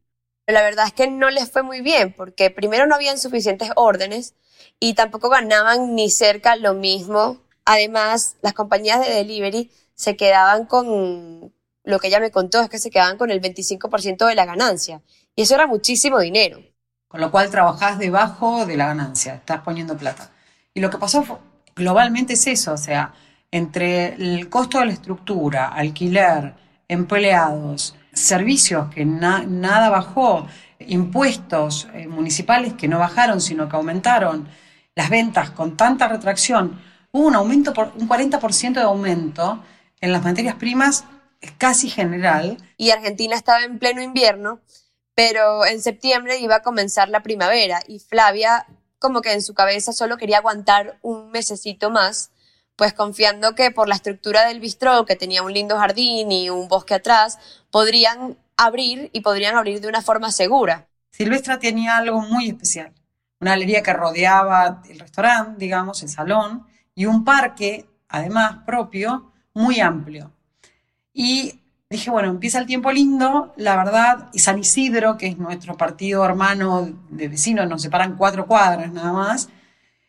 La 0.46 0.62
verdad 0.62 0.87
es 0.87 0.92
que 0.92 1.11
no 1.11 1.31
les 1.31 1.50
fue 1.50 1.62
muy 1.62 1.81
bien 1.81 2.12
porque 2.12 2.50
primero 2.50 2.87
no 2.87 2.94
habían 2.94 3.18
suficientes 3.18 3.70
órdenes 3.74 4.35
y 4.79 4.94
tampoco 4.94 5.29
ganaban 5.29 5.94
ni 5.94 6.11
cerca 6.11 6.57
lo 6.57 6.74
mismo. 6.74 7.42
Además, 7.64 8.37
las 8.42 8.52
compañías 8.52 9.00
de 9.00 9.12
delivery 9.12 9.70
se 9.94 10.16
quedaban 10.16 10.66
con, 10.66 11.52
lo 11.87 12.00
que 12.00 12.09
ella 12.09 12.20
me 12.20 12.31
contó 12.31 12.61
es 12.61 12.68
que 12.68 12.79
se 12.79 12.90
quedaban 12.90 13.16
con 13.16 13.31
el 13.31 13.40
25% 13.40 14.26
de 14.26 14.35
la 14.35 14.44
ganancia. 14.44 15.02
Y 15.35 15.42
eso 15.42 15.55
era 15.55 15.66
muchísimo 15.66 16.18
dinero. 16.18 16.61
Con 17.09 17.20
lo 17.20 17.31
cual 17.31 17.50
trabajás 17.50 17.98
debajo 17.98 18.66
de 18.66 18.76
la 18.76 18.88
ganancia, 18.88 19.37
estás 19.37 19.61
poniendo 19.61 19.96
plata. 19.96 20.31
Y 20.74 20.81
lo 20.81 20.90
que 20.90 20.98
pasó 20.98 21.24
globalmente 21.74 22.35
es 22.35 22.46
eso, 22.46 22.72
o 22.72 22.76
sea, 22.76 23.14
entre 23.50 24.14
el 24.14 24.48
costo 24.48 24.81
de 24.81 24.87
la 24.87 24.92
estructura, 24.92 25.68
alquiler, 25.68 26.55
empleados, 26.88 27.94
servicios 28.12 28.92
que 28.94 29.05
nada 29.05 29.90
bajó, 29.90 30.46
impuestos 30.79 31.88
eh, 31.94 32.07
municipales 32.07 32.75
que 32.75 32.88
no 32.88 32.99
bajaron, 32.99 33.40
sino 33.40 33.68
que 33.68 33.77
aumentaron, 33.77 34.49
las 34.94 35.11
ventas 35.11 35.51
con 35.51 35.77
tanta 35.77 36.09
retracción, 36.09 36.81
hubo 37.12 37.27
un 37.27 37.35
aumento, 37.35 37.72
por, 37.72 37.92
un 37.96 38.09
40% 38.09 38.75
de 38.75 38.81
aumento 38.81 39.62
en 40.01 40.12
las 40.12 40.22
materias 40.22 40.55
primas 40.55 41.05
casi 41.59 41.88
general. 41.88 42.57
Y 42.77 42.90
Argentina 42.90 43.37
estaba 43.37 43.62
en 43.64 43.79
pleno 43.79 44.03
invierno, 44.03 44.61
pero 45.14 45.64
en 45.66 45.81
septiembre 45.81 46.38
iba 46.38 46.57
a 46.57 46.62
comenzar 46.62 47.09
la 47.09 47.22
primavera 47.22 47.81
y 47.87 47.99
Flavia 47.99 48.66
como 48.99 49.20
que 49.20 49.33
en 49.33 49.42
su 49.42 49.55
cabeza 49.55 49.92
solo 49.92 50.16
quería 50.16 50.38
aguantar 50.38 50.99
un 51.03 51.31
mesecito 51.31 51.90
más, 51.90 52.31
pues 52.77 52.93
confiando 52.93 53.55
que 53.55 53.71
por 53.71 53.89
la 53.89 53.95
estructura 53.95 54.47
del 54.47 54.61
bistró, 54.61 55.07
que 55.07 55.17
tenía 55.17 55.43
un 55.43 55.53
lindo 55.53 55.79
jardín 55.79 56.31
y 56.31 56.51
un 56.51 56.69
bosque 56.69 56.95
atrás, 56.95 57.39
podrían 57.71 58.37
abrir 58.57 59.11
y 59.12 59.21
podrían 59.21 59.57
abrir 59.57 59.81
de 59.81 59.89
una 59.89 60.03
forma 60.03 60.31
segura. 60.31 60.87
Silvestra 61.11 61.59
tenía 61.59 61.97
algo 61.97 62.21
muy 62.21 62.49
especial, 62.49 62.93
una 63.41 63.53
galería 63.53 63.83
que 63.83 63.93
rodeaba 63.93 64.83
el 64.89 64.99
restaurante, 64.99 65.59
digamos, 65.59 66.03
el 66.03 66.11
salón, 66.11 66.67
y 66.95 67.07
un 67.07 67.25
parque, 67.25 67.87
además 68.09 68.59
propio, 68.67 69.33
muy 69.55 69.81
amplio. 69.81 70.33
Y 71.12 71.61
dije, 71.89 72.11
bueno, 72.11 72.29
empieza 72.29 72.59
el 72.59 72.67
tiempo 72.67 72.93
lindo, 72.93 73.55
la 73.57 73.77
verdad, 73.77 74.29
y 74.35 74.41
San 74.41 74.59
Isidro, 74.59 75.17
que 75.17 75.29
es 75.29 75.39
nuestro 75.39 75.77
partido 75.77 76.25
hermano 76.25 76.89
de 77.09 77.29
vecinos, 77.29 77.67
nos 77.69 77.81
separan 77.81 78.17
cuatro 78.17 78.47
cuadras 78.47 78.93
nada 78.93 79.12
más, 79.12 79.49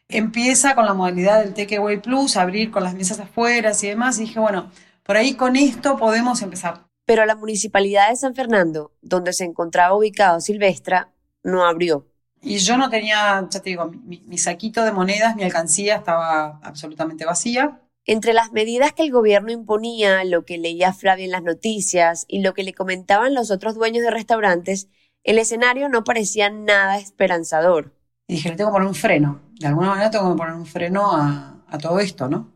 empieza 0.10 0.76
con 0.76 0.86
la 0.86 0.94
modalidad 0.94 1.44
del 1.44 1.54
Takeaway 1.54 2.02
Plus, 2.02 2.38
abrir 2.38 2.72
con 2.72 2.84
las 2.84 2.94
mesas 2.94 3.20
afuera 3.20 3.72
y 3.82 3.88
demás, 3.88 4.18
y 4.18 4.22
dije, 4.22 4.40
bueno, 4.40 4.72
por 5.04 5.18
ahí 5.18 5.36
con 5.36 5.56
esto 5.56 5.98
podemos 5.98 6.42
empezar. 6.42 6.86
Pero 7.06 7.26
la 7.26 7.36
municipalidad 7.36 8.10
de 8.10 8.18
San 8.18 8.36
Fernando, 8.36 8.92
donde 9.02 9.34
se 9.34 9.46
encontraba 9.46 9.96
ubicado 9.96 10.42
Silvestra, 10.42 11.14
no 11.44 11.66
abrió. 11.66 12.06
Y 12.42 12.58
yo 12.58 12.78
no 12.78 12.90
tenía, 12.90 13.48
ya 13.50 13.62
te 13.62 13.70
digo, 13.70 13.90
mi, 13.90 14.38
saquito 14.38 14.84
de 14.84 14.92
monedas, 14.92 15.36
mi 15.36 15.44
alcancía 15.44 15.96
estaba 15.96 16.60
absolutamente 16.62 17.26
vacía. 17.26 17.82
Entre 18.06 18.34
las 18.34 18.52
medidas 18.52 18.94
que 18.94 19.04
el 19.04 19.12
gobierno 19.12 19.52
imponía, 19.52 20.24
lo 20.24 20.46
que 20.46 20.58
leía 20.58 20.94
Flavia 20.94 21.26
en 21.26 21.32
las 21.32 21.44
noticias 21.44 22.26
y 22.28 22.42
lo 22.42 22.54
que 22.54 22.64
le 22.64 22.74
comentaban 22.74 23.34
los 23.34 23.52
otros 23.52 23.76
dueños 23.76 24.04
de 24.04 24.12
restaurantes, 24.12 24.88
el 25.24 25.40
escenario 25.40 25.90
no 25.90 26.04
parecía 26.04 26.50
nada 26.50 27.00
esperanzador. 27.00 27.97
Y 28.28 28.34
dije, 28.34 28.50
le 28.50 28.56
tengo 28.56 28.72
que 28.72 28.74
poner 28.74 28.88
un 28.88 28.96
freno. 28.96 29.40
De 29.60 29.68
alguna 29.68 29.90
manera 29.90 30.12
tengo 30.12 30.32
que 30.32 30.38
poner 30.38 30.54
un 30.54 30.66
freno 30.66 31.12
a, 31.16 31.64
a 31.68 31.78
todo 31.78 32.00
esto, 32.00 32.28
¿no? 32.28 32.52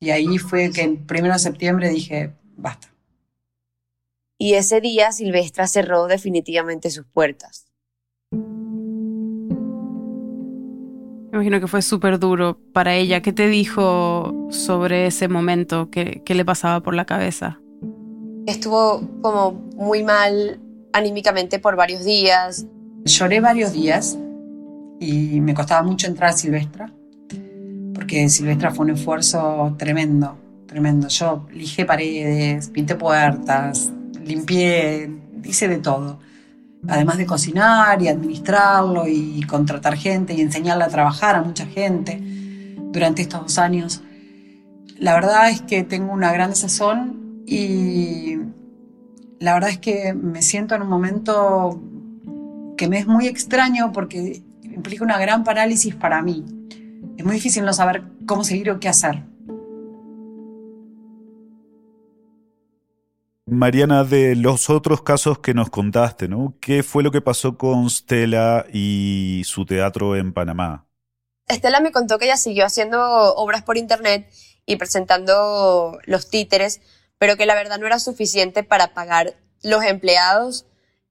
Y 0.00 0.10
ahí 0.10 0.38
fue 0.38 0.70
que 0.72 0.82
el 0.82 0.98
primero 0.98 1.34
de 1.34 1.40
septiembre 1.40 1.88
dije, 1.88 2.32
basta. 2.56 2.88
Y 4.40 4.54
ese 4.54 4.80
día 4.80 5.10
Silvestra 5.12 5.66
cerró 5.66 6.06
definitivamente 6.06 6.90
sus 6.90 7.06
puertas. 7.06 7.66
Me 11.30 11.36
imagino 11.36 11.60
que 11.60 11.66
fue 11.66 11.82
súper 11.82 12.18
duro 12.18 12.58
para 12.72 12.94
ella. 12.94 13.20
¿Qué 13.20 13.32
te 13.32 13.48
dijo 13.48 14.48
sobre 14.50 15.06
ese 15.06 15.28
momento? 15.28 15.90
¿Qué, 15.90 16.22
¿Qué, 16.24 16.34
le 16.34 16.44
pasaba 16.44 16.80
por 16.80 16.94
la 16.94 17.04
cabeza? 17.04 17.60
Estuvo 18.46 19.02
como 19.20 19.52
muy 19.76 20.04
mal 20.04 20.60
anímicamente 20.92 21.58
por 21.58 21.76
varios 21.76 22.04
días. 22.04 22.66
Lloré 23.04 23.40
varios 23.40 23.72
días 23.72 24.18
y 25.00 25.40
me 25.40 25.54
costaba 25.54 25.82
mucho 25.82 26.06
entrar 26.06 26.30
a 26.30 26.32
Silvestra, 26.32 26.92
porque 27.94 28.28
Silvestra 28.28 28.70
fue 28.70 28.86
un 28.86 28.92
esfuerzo 28.92 29.74
tremendo, 29.78 30.36
tremendo. 30.66 31.08
Yo 31.08 31.46
lijé 31.52 31.84
paredes, 31.84 32.68
pinté 32.68 32.94
puertas, 32.94 33.90
limpié, 34.24 35.10
hice 35.44 35.68
de 35.68 35.78
todo 35.78 36.18
además 36.86 37.18
de 37.18 37.26
cocinar 37.26 38.00
y 38.02 38.08
administrarlo 38.08 39.08
y 39.08 39.42
contratar 39.42 39.96
gente 39.96 40.34
y 40.34 40.40
enseñarle 40.40 40.84
a 40.84 40.88
trabajar 40.88 41.34
a 41.34 41.42
mucha 41.42 41.66
gente 41.66 42.20
durante 42.92 43.22
estos 43.22 43.42
dos 43.42 43.58
años. 43.58 44.02
La 44.98 45.14
verdad 45.14 45.50
es 45.50 45.62
que 45.62 45.82
tengo 45.82 46.12
una 46.12 46.32
gran 46.32 46.54
sazón 46.54 47.42
y 47.46 48.38
la 49.40 49.54
verdad 49.54 49.70
es 49.70 49.78
que 49.78 50.14
me 50.14 50.42
siento 50.42 50.74
en 50.74 50.82
un 50.82 50.88
momento 50.88 51.80
que 52.76 52.88
me 52.88 52.98
es 52.98 53.06
muy 53.06 53.26
extraño 53.26 53.92
porque 53.92 54.42
implica 54.78 55.04
una 55.04 55.18
gran 55.18 55.44
parálisis 55.44 55.94
para 55.94 56.22
mí. 56.22 56.44
Es 57.16 57.24
muy 57.24 57.34
difícil 57.34 57.64
no 57.64 57.72
saber 57.72 58.04
cómo 58.26 58.44
seguir 58.44 58.70
o 58.70 58.80
qué 58.80 58.88
hacer. 58.88 59.22
Mariana, 63.46 64.04
de 64.04 64.36
los 64.36 64.68
otros 64.70 65.02
casos 65.02 65.38
que 65.38 65.54
nos 65.54 65.70
contaste, 65.70 66.28
¿no? 66.28 66.54
¿Qué 66.60 66.82
fue 66.82 67.02
lo 67.02 67.10
que 67.10 67.20
pasó 67.20 67.56
con 67.56 67.88
Stella 67.88 68.66
y 68.72 69.42
su 69.44 69.64
teatro 69.64 70.16
en 70.16 70.32
Panamá? 70.32 70.86
Estela 71.48 71.80
me 71.80 71.90
contó 71.90 72.18
que 72.18 72.26
ella 72.26 72.36
siguió 72.36 72.66
haciendo 72.66 73.00
obras 73.34 73.62
por 73.62 73.78
internet 73.78 74.30
y 74.66 74.76
presentando 74.76 75.98
los 76.04 76.28
títeres, 76.28 76.82
pero 77.16 77.36
que 77.36 77.46
la 77.46 77.54
verdad 77.54 77.78
no 77.78 77.86
era 77.86 77.98
suficiente 77.98 78.62
para 78.62 78.92
pagar 78.92 79.34
los 79.62 79.82
empleados 79.82 80.66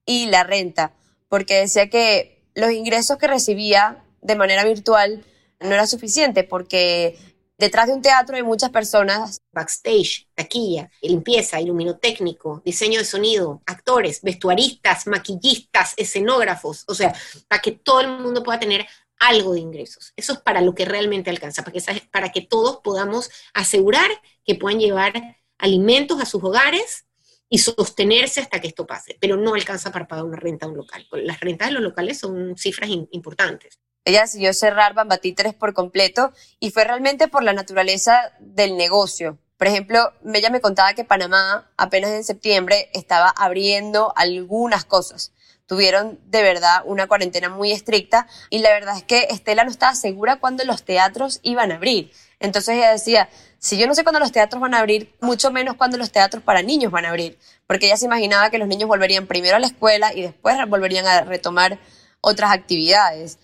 y 0.06 0.26
la 0.26 0.44
renta, 0.44 0.92
porque 1.28 1.56
decía 1.56 1.90
que 1.90 2.37
los 2.54 2.72
ingresos 2.72 3.18
que 3.18 3.26
recibía 3.26 4.04
de 4.20 4.36
manera 4.36 4.64
virtual 4.64 5.24
no 5.60 5.72
era 5.72 5.86
suficiente 5.86 6.44
porque 6.44 7.16
Detrás 7.58 7.88
de 7.88 7.92
un 7.92 8.02
teatro 8.02 8.36
hay 8.36 8.44
muchas 8.44 8.70
personas. 8.70 9.42
Backstage, 9.50 10.28
taquilla, 10.32 10.88
limpieza, 11.02 11.60
iluminotécnico, 11.60 12.62
diseño 12.64 13.00
de 13.00 13.04
sonido, 13.04 13.62
actores, 13.66 14.22
vestuaristas, 14.22 15.08
maquillistas, 15.08 15.94
escenógrafos, 15.96 16.84
o 16.86 16.94
sea, 16.94 17.12
para 17.48 17.60
que 17.60 17.72
todo 17.72 18.00
el 18.00 18.08
mundo 18.10 18.44
pueda 18.44 18.60
tener 18.60 18.86
algo 19.18 19.54
de 19.54 19.60
ingresos. 19.60 20.12
Eso 20.14 20.34
es 20.34 20.38
para 20.38 20.60
lo 20.60 20.76
que 20.76 20.84
realmente 20.84 21.30
alcanza, 21.30 21.64
para 21.64 21.72
que, 21.72 22.02
para 22.12 22.30
que 22.30 22.42
todos 22.42 22.76
podamos 22.76 23.28
asegurar 23.52 24.08
que 24.44 24.54
puedan 24.54 24.78
llevar 24.78 25.36
alimentos 25.58 26.20
a 26.20 26.26
sus 26.26 26.44
hogares 26.44 27.06
y 27.48 27.58
sostenerse 27.58 28.40
hasta 28.40 28.60
que 28.60 28.68
esto 28.68 28.86
pase, 28.86 29.16
pero 29.20 29.36
no 29.36 29.54
alcanza 29.54 29.90
para 29.90 30.06
pagar 30.06 30.24
una 30.24 30.36
renta 30.36 30.66
a 30.66 30.68
un 30.68 30.76
local. 30.76 31.06
Las 31.12 31.40
rentas 31.40 31.68
de 31.68 31.74
los 31.74 31.82
locales 31.82 32.18
son 32.18 32.56
cifras 32.56 32.90
importantes. 33.10 33.80
Ella 34.04 34.22
decidió 34.22 34.52
cerrar 34.54 34.94
Bambatíteres 34.94 35.54
por 35.54 35.74
completo 35.74 36.32
y 36.60 36.70
fue 36.70 36.84
realmente 36.84 37.28
por 37.28 37.42
la 37.42 37.52
naturaleza 37.52 38.32
del 38.40 38.76
negocio. 38.76 39.38
Por 39.58 39.66
ejemplo, 39.66 40.12
ella 40.32 40.50
me 40.50 40.60
contaba 40.60 40.94
que 40.94 41.04
Panamá 41.04 41.70
apenas 41.76 42.10
en 42.12 42.24
septiembre 42.24 42.90
estaba 42.94 43.28
abriendo 43.28 44.12
algunas 44.16 44.84
cosas. 44.84 45.32
Tuvieron 45.68 46.18
de 46.24 46.42
verdad 46.42 46.80
una 46.86 47.06
cuarentena 47.06 47.50
muy 47.50 47.72
estricta 47.72 48.26
y 48.48 48.60
la 48.60 48.70
verdad 48.70 48.96
es 48.96 49.04
que 49.04 49.28
Estela 49.28 49.64
no 49.64 49.70
estaba 49.70 49.94
segura 49.94 50.40
cuándo 50.40 50.64
los 50.64 50.82
teatros 50.82 51.40
iban 51.42 51.70
a 51.70 51.74
abrir. 51.74 52.10
Entonces 52.40 52.76
ella 52.76 52.90
decía, 52.90 53.28
si 53.58 53.76
yo 53.76 53.86
no 53.86 53.94
sé 53.94 54.02
cuándo 54.02 54.18
los 54.18 54.32
teatros 54.32 54.62
van 54.62 54.72
a 54.72 54.78
abrir, 54.78 55.14
mucho 55.20 55.50
menos 55.50 55.76
cuándo 55.76 55.98
los 55.98 56.10
teatros 56.10 56.42
para 56.42 56.62
niños 56.62 56.90
van 56.90 57.04
a 57.04 57.10
abrir, 57.10 57.38
porque 57.66 57.84
ella 57.84 57.98
se 57.98 58.06
imaginaba 58.06 58.48
que 58.48 58.56
los 58.56 58.66
niños 58.66 58.88
volverían 58.88 59.26
primero 59.26 59.56
a 59.56 59.58
la 59.58 59.66
escuela 59.66 60.14
y 60.14 60.22
después 60.22 60.56
volverían 60.68 61.06
a 61.06 61.20
retomar 61.20 61.78
otras 62.22 62.50
actividades. 62.50 63.38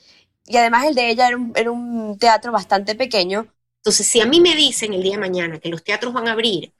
Y 0.47 0.57
además 0.57 0.87
el 0.87 0.95
de 0.95 1.11
ella 1.11 1.29
era 1.55 1.71
un, 1.71 2.17
teatro 2.19 2.53
bastante 2.53 2.95
pequeño. 2.95 3.49
Entonces, 3.79 4.07
si 4.07 4.21
a 4.21 4.27
mí 4.27 4.41
me 4.41 4.57
dicen 4.57 4.95
el 4.95 5.03
día 5.03 5.13
de 5.13 5.19
mañana 5.19 5.59
que 5.59 5.69
los 5.69 5.85
teatros 5.85 6.15
van 6.15 6.29
a 6.29 6.33
abrir 6.33 6.73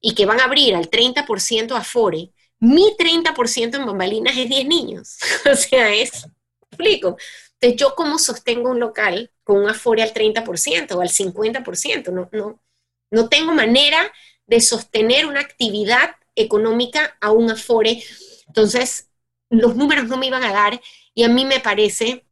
y 0.00 0.14
que 0.14 0.26
van 0.26 0.40
a 0.40 0.44
abrir 0.44 0.74
al 0.74 0.90
30% 0.90 1.76
afore, 1.76 2.30
mi 2.62 2.94
30% 2.96 3.74
en 3.74 3.86
bambalinas 3.86 4.36
es 4.36 4.48
10 4.48 4.66
niños. 4.66 5.18
o 5.52 5.56
sea, 5.56 5.92
es, 5.92 6.28
explico. 6.70 7.16
Entonces, 7.54 7.80
yo 7.80 7.96
cómo 7.96 8.20
sostengo 8.20 8.70
un 8.70 8.78
local 8.78 9.32
con 9.42 9.58
un 9.58 9.68
afore 9.68 10.02
al 10.04 10.14
30% 10.14 10.92
o 10.92 11.00
al 11.00 11.08
50%, 11.08 12.12
no, 12.12 12.28
no, 12.30 12.62
no 13.10 13.28
tengo 13.28 13.52
manera 13.52 14.12
de 14.46 14.60
sostener 14.60 15.26
una 15.26 15.40
actividad 15.40 16.14
económica 16.36 17.16
a 17.20 17.32
un 17.32 17.50
afore. 17.50 18.00
Entonces, 18.46 19.08
los 19.50 19.74
números 19.74 20.06
no 20.06 20.16
me 20.16 20.28
iban 20.28 20.44
a 20.44 20.52
dar 20.52 20.80
y 21.14 21.24
a 21.24 21.28
mí 21.28 21.44
me 21.44 21.58
parece 21.58 22.24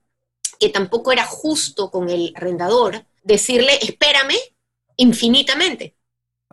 que 0.60 0.68
tampoco 0.68 1.10
era 1.10 1.26
justo 1.26 1.90
con 1.90 2.08
el 2.08 2.32
arrendador 2.36 3.04
decirle, 3.24 3.80
espérame 3.82 4.36
infinitamente. 4.96 5.96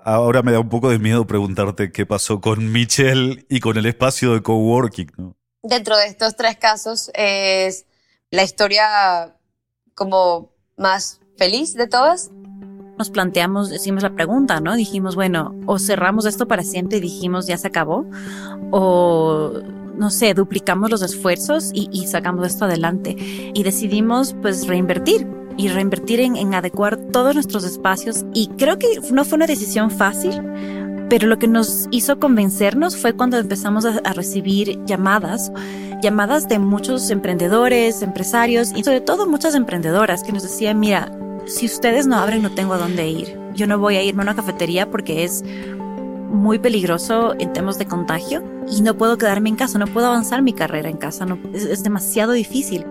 Ahora 0.10 0.42
me 0.42 0.54
da 0.54 0.62
un 0.62 0.70
poco 0.70 0.90
de 0.90 1.00
miedo 1.00 1.28
preguntarte 1.28 1.92
qué 1.92 2.06
pasó 2.06 2.40
con 2.40 2.72
Michelle 2.72 3.46
y 3.50 3.60
con 3.60 3.76
el 3.76 3.86
espacio 3.86 4.34
de 4.34 4.42
coworking, 4.42 5.12
¿no? 5.18 5.36
Dentro 5.62 5.98
de 5.98 6.06
estos 6.06 6.38
tres 6.38 6.56
casos 6.56 7.12
es 7.14 7.86
la 8.32 8.44
historia 8.44 9.36
como 9.96 10.54
más 10.78 11.20
feliz 11.36 11.74
de 11.74 11.88
todas? 11.88 12.32
Nos 12.98 13.10
planteamos, 13.10 13.70
decimos 13.70 14.02
la 14.02 14.16
pregunta, 14.16 14.62
¿no? 14.62 14.78
Dijimos, 14.78 15.18
bueno, 15.18 15.54
o 15.66 15.78
cerramos 15.78 16.26
esto 16.26 16.48
para 16.48 16.64
siempre 16.64 17.00
y 17.00 17.02
dijimos 17.02 17.46
ya 17.46 17.58
se 17.58 17.68
acabó, 17.68 18.06
o 18.72 19.52
no 19.98 20.10
sé, 20.10 20.34
duplicamos 20.34 20.90
los 20.90 21.02
esfuerzos 21.02 21.72
y, 21.74 21.90
y 21.92 22.08
sacamos 22.08 22.48
esto 22.48 22.64
adelante. 22.64 23.14
Y 23.54 23.62
decidimos 23.62 24.38
pues 24.42 24.68
reinvertir 24.68 25.28
y 25.58 25.70
reinvertir 25.70 26.20
en, 26.20 26.54
adecuar 26.54 26.98
todos 26.98 27.34
nuestros 27.34 27.64
espacios. 27.64 28.26
Y 28.34 28.48
creo 28.58 28.78
que 28.78 28.88
no 29.12 29.26
fue 29.26 29.38
una 29.38 29.48
decisión 29.48 29.92
fácil, 29.92 30.42
pero 31.10 31.28
lo 31.28 31.40
que 31.40 31.48
nos 31.48 31.88
hizo 31.92 32.20
convencernos 32.20 32.96
fue 32.96 33.14
cuando 33.14 33.38
empezamos 33.38 33.86
a, 33.86 34.14
recibir 34.14 34.80
llamadas, 34.86 35.52
llamadas 36.02 36.48
de 36.48 36.60
muchos 36.60 37.10
emprendedores, 37.10 38.02
empresarios 38.02 38.72
y 38.76 38.84
sobre 38.84 39.02
todo 39.02 39.28
muchas 39.28 39.56
emprendedoras 39.56 40.24
que 40.24 40.32
nos 40.32 40.44
decían, 40.44 40.80
mira, 40.80 41.12
si 41.46 41.66
ustedes 41.66 42.08
no 42.08 42.18
abren 42.18 42.44
no 42.44 42.52
tengo 42.52 42.74
a 42.74 42.78
dónde 42.78 43.10
ir. 43.10 43.38
Yo 43.56 43.66
no 43.66 43.80
voy 43.80 43.96
a 43.96 44.04
irme 44.04 44.22
a 44.22 44.26
una 44.26 44.36
cafetería 44.36 44.92
porque 44.92 45.24
es 45.24 45.44
muy 46.30 46.60
peligroso 46.60 47.34
en 47.40 47.54
temas 47.54 47.80
de 47.80 47.86
contagio 47.86 48.44
y 48.70 48.82
no 48.82 48.96
puedo 48.96 49.18
quedarme 49.18 49.50
en 49.50 49.56
casa, 49.56 49.80
no 49.80 49.88
puedo 49.88 50.08
avanzar 50.08 50.42
mi 50.42 50.54
carrera 50.54 50.90
en 50.90 50.98
casa, 50.98 51.26
no, 51.26 51.40
es 51.54 51.82
demasiado 51.84 52.34
difícil. 52.34 52.86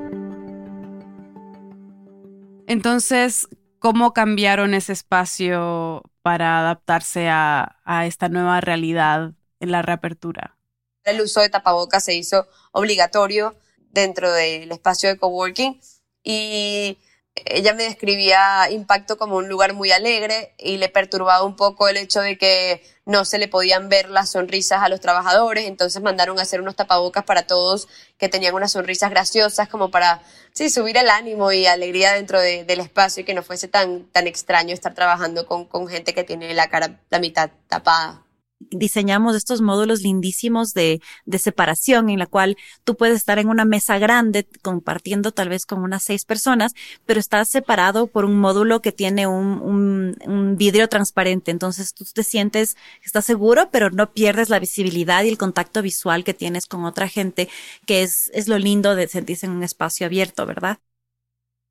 Entonces, 2.66 3.48
¿cómo 3.78 4.12
cambiaron 4.12 4.74
ese 4.74 4.92
espacio 4.92 6.02
para 6.22 6.58
adaptarse 6.58 7.28
a, 7.28 7.76
esta 8.04 8.28
nueva 8.28 8.60
realidad 8.60 9.32
en 9.60 9.70
la 9.70 9.82
reapertura? 9.82 10.56
El 11.04 11.20
uso 11.20 11.40
de 11.40 11.48
tapabocas 11.48 12.04
se 12.04 12.14
hizo 12.14 12.46
obligatorio 12.72 13.56
dentro 13.90 14.32
del 14.32 14.72
espacio 14.72 15.08
de 15.08 15.18
coworking 15.18 15.80
y 16.24 16.98
ella 17.44 17.74
me 17.74 17.84
describía 17.84 18.68
Impacto 18.70 19.16
como 19.16 19.36
un 19.36 19.48
lugar 19.48 19.72
muy 19.74 19.92
alegre 19.92 20.54
y 20.58 20.78
le 20.78 20.88
perturbaba 20.88 21.44
un 21.44 21.54
poco 21.54 21.88
el 21.88 21.96
hecho 21.96 22.20
de 22.20 22.36
que 22.36 22.82
no 23.06 23.24
se 23.24 23.38
le 23.38 23.48
podían 23.48 23.88
ver 23.88 24.10
las 24.10 24.30
sonrisas 24.30 24.82
a 24.82 24.88
los 24.88 25.00
trabajadores, 25.00 25.66
entonces 25.66 26.02
mandaron 26.02 26.38
a 26.38 26.42
hacer 26.42 26.60
unos 26.60 26.76
tapabocas 26.76 27.24
para 27.24 27.46
todos 27.46 27.88
que 28.18 28.28
tenían 28.28 28.54
unas 28.54 28.72
sonrisas 28.72 29.10
graciosas 29.10 29.68
como 29.68 29.90
para, 29.90 30.20
sí, 30.52 30.68
subir 30.68 30.96
el 30.98 31.08
ánimo 31.08 31.52
y 31.52 31.66
alegría 31.66 32.12
dentro 32.12 32.40
de, 32.40 32.64
del 32.64 32.80
espacio 32.80 33.22
y 33.22 33.24
que 33.24 33.34
no 33.34 33.42
fuese 33.42 33.68
tan, 33.68 34.04
tan 34.10 34.26
extraño 34.26 34.74
estar 34.74 34.92
trabajando 34.94 35.46
con, 35.46 35.64
con 35.64 35.88
gente 35.88 36.12
que 36.14 36.24
tiene 36.24 36.52
la 36.52 36.68
cara 36.68 37.00
la 37.08 37.18
mitad 37.20 37.50
tapada 37.68 38.25
diseñamos 38.58 39.36
estos 39.36 39.60
módulos 39.60 40.00
lindísimos 40.00 40.72
de, 40.72 41.00
de, 41.24 41.38
separación 41.38 42.08
en 42.08 42.18
la 42.18 42.26
cual 42.26 42.56
tú 42.84 42.96
puedes 42.96 43.16
estar 43.16 43.38
en 43.38 43.48
una 43.48 43.64
mesa 43.64 43.98
grande 43.98 44.48
compartiendo 44.62 45.32
tal 45.32 45.48
vez 45.48 45.66
con 45.66 45.82
unas 45.82 46.02
seis 46.02 46.24
personas, 46.24 46.72
pero 47.04 47.20
estás 47.20 47.48
separado 47.50 48.06
por 48.06 48.24
un 48.24 48.38
módulo 48.38 48.80
que 48.80 48.92
tiene 48.92 49.26
un, 49.26 50.16
un, 50.24 50.56
vidrio 50.56 50.88
transparente. 50.88 51.50
Entonces 51.50 51.92
tú 51.92 52.04
te 52.12 52.22
sientes, 52.22 52.76
estás 53.04 53.24
seguro, 53.24 53.68
pero 53.70 53.90
no 53.90 54.12
pierdes 54.12 54.48
la 54.48 54.58
visibilidad 54.58 55.22
y 55.24 55.28
el 55.28 55.38
contacto 55.38 55.82
visual 55.82 56.24
que 56.24 56.34
tienes 56.34 56.66
con 56.66 56.84
otra 56.84 57.08
gente, 57.08 57.48
que 57.84 58.02
es, 58.02 58.30
es 58.32 58.48
lo 58.48 58.58
lindo 58.58 58.94
de 58.94 59.08
sentirse 59.08 59.46
en 59.46 59.52
un 59.52 59.62
espacio 59.64 60.06
abierto, 60.06 60.46
¿verdad? 60.46 60.78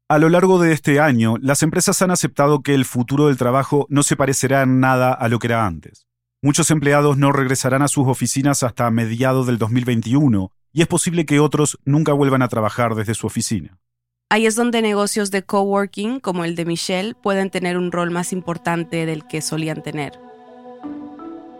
A 0.07 0.19
lo 0.19 0.29
largo 0.29 0.59
de 0.59 0.71
este 0.71 0.99
año, 0.99 1.35
las 1.41 1.63
empresas 1.63 1.99
han 2.03 2.11
aceptado 2.11 2.61
que 2.61 2.75
el 2.75 2.85
futuro 2.85 3.25
del 3.25 3.37
trabajo 3.37 3.87
no 3.89 4.03
se 4.03 4.15
parecerá 4.15 4.61
en 4.61 4.79
nada 4.79 5.11
a 5.11 5.27
lo 5.29 5.39
que 5.39 5.47
era 5.47 5.65
antes. 5.65 6.05
Muchos 6.45 6.69
empleados 6.69 7.17
no 7.17 7.31
regresarán 7.31 7.81
a 7.81 7.87
sus 7.87 8.07
oficinas 8.07 8.61
hasta 8.61 8.91
mediados 8.91 9.47
del 9.47 9.57
2021 9.57 10.51
y 10.73 10.83
es 10.83 10.87
posible 10.87 11.25
que 11.25 11.39
otros 11.39 11.79
nunca 11.85 12.13
vuelvan 12.13 12.43
a 12.43 12.47
trabajar 12.49 12.93
desde 12.93 13.15
su 13.15 13.25
oficina. 13.25 13.79
Ahí 14.29 14.45
es 14.45 14.53
donde 14.53 14.83
negocios 14.83 15.31
de 15.31 15.41
coworking 15.41 16.19
como 16.19 16.45
el 16.45 16.55
de 16.55 16.65
Michelle 16.65 17.15
pueden 17.15 17.49
tener 17.49 17.79
un 17.79 17.91
rol 17.91 18.11
más 18.11 18.31
importante 18.31 19.07
del 19.07 19.25
que 19.25 19.41
solían 19.41 19.81
tener. 19.81 20.19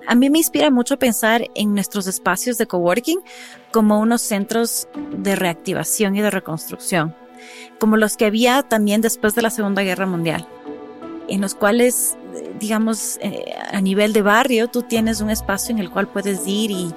A 0.08 0.14
mí 0.14 0.30
me 0.30 0.38
inspira 0.38 0.70
mucho 0.70 1.00
pensar 1.00 1.50
en 1.56 1.74
nuestros 1.74 2.06
espacios 2.06 2.60
de 2.60 2.68
coworking 2.68 3.22
como 3.72 4.00
unos 4.00 4.22
centros 4.22 4.88
de 5.18 5.36
reactivación 5.36 6.16
y 6.16 6.22
de 6.22 6.30
reconstrucción, 6.30 7.16
como 7.80 7.98
los 7.98 8.18
que 8.18 8.26
había 8.26 8.62
también 8.62 9.02
después 9.02 9.34
de 9.34 9.42
la 9.42 9.50
Segunda 9.50 9.82
Guerra 9.82 10.06
Mundial 10.06 10.48
en 11.28 11.42
los 11.42 11.56
cuales, 11.56 12.18
digamos, 12.60 13.18
eh, 13.22 13.54
a 13.72 13.82
nivel 13.82 14.14
de 14.14 14.22
barrio, 14.22 14.68
tú 14.68 14.84
tienes 14.84 15.22
un 15.22 15.30
espacio 15.30 15.74
en 15.74 15.80
el 15.80 15.90
cual 15.90 16.08
puedes 16.08 16.48
ir 16.48 16.72
y, 16.72 16.94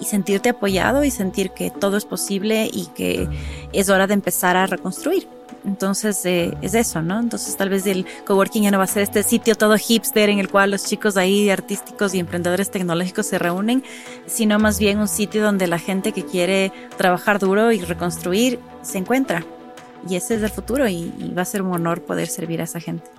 y, 0.00 0.04
sentirte 0.04 0.50
apoyado 0.50 1.04
y 1.04 1.10
sentir 1.10 1.50
que 1.50 1.70
todo 1.70 1.96
es 1.96 2.04
posible 2.04 2.68
y 2.72 2.86
que 2.94 3.28
es 3.72 3.88
hora 3.88 4.06
de 4.06 4.14
empezar 4.14 4.56
a 4.56 4.66
reconstruir. 4.66 5.28
Entonces 5.66 6.24
eh, 6.24 6.56
es 6.62 6.74
eso, 6.74 7.02
¿no? 7.02 7.18
Entonces 7.18 7.56
tal 7.56 7.68
vez 7.68 7.86
el 7.86 8.06
coworking 8.24 8.62
ya 8.62 8.70
no 8.70 8.78
va 8.78 8.84
a 8.84 8.86
ser 8.86 9.02
este 9.02 9.24
sitio 9.24 9.56
todo 9.56 9.76
hipster 9.76 10.30
en 10.30 10.38
el 10.38 10.48
cual 10.48 10.70
los 10.70 10.84
chicos 10.84 11.16
ahí 11.16 11.50
artísticos 11.50 12.14
y 12.14 12.20
emprendedores 12.20 12.70
tecnológicos 12.70 13.26
se 13.26 13.38
reúnen, 13.38 13.82
sino 14.26 14.60
más 14.60 14.78
bien 14.78 14.98
un 14.98 15.08
sitio 15.08 15.42
donde 15.42 15.66
la 15.66 15.80
gente 15.80 16.12
que 16.12 16.24
quiere 16.24 16.72
trabajar 16.96 17.40
duro 17.40 17.72
y 17.72 17.80
reconstruir 17.80 18.60
se 18.82 18.98
encuentra. 18.98 19.44
Y 20.08 20.14
ese 20.14 20.36
es 20.36 20.42
el 20.42 20.50
futuro 20.50 20.86
y, 20.86 21.12
y 21.18 21.32
va 21.36 21.42
a 21.42 21.46
ser 21.46 21.62
un 21.62 21.72
honor 21.72 22.00
poder 22.02 22.28
servir 22.28 22.60
a 22.60 22.64
esa 22.64 22.78
gente 22.78 23.10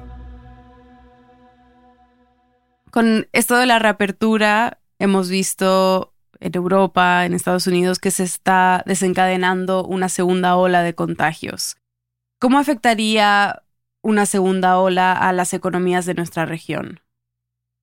con 2.91 3.27
esto 3.31 3.55
de 3.57 3.65
la 3.65 3.79
reapertura, 3.79 4.79
hemos 4.99 5.29
visto 5.29 6.13
en 6.39 6.55
Europa, 6.55 7.25
en 7.25 7.33
Estados 7.33 7.67
Unidos, 7.67 7.99
que 7.99 8.11
se 8.11 8.23
está 8.23 8.83
desencadenando 8.85 9.83
una 9.85 10.09
segunda 10.09 10.55
ola 10.55 10.83
de 10.83 10.95
contagios. 10.95 11.77
¿Cómo 12.39 12.59
afectaría 12.59 13.63
una 14.01 14.25
segunda 14.25 14.79
ola 14.79 15.13
a 15.13 15.33
las 15.33 15.53
economías 15.53 16.05
de 16.05 16.13
nuestra 16.13 16.45
región? 16.45 17.01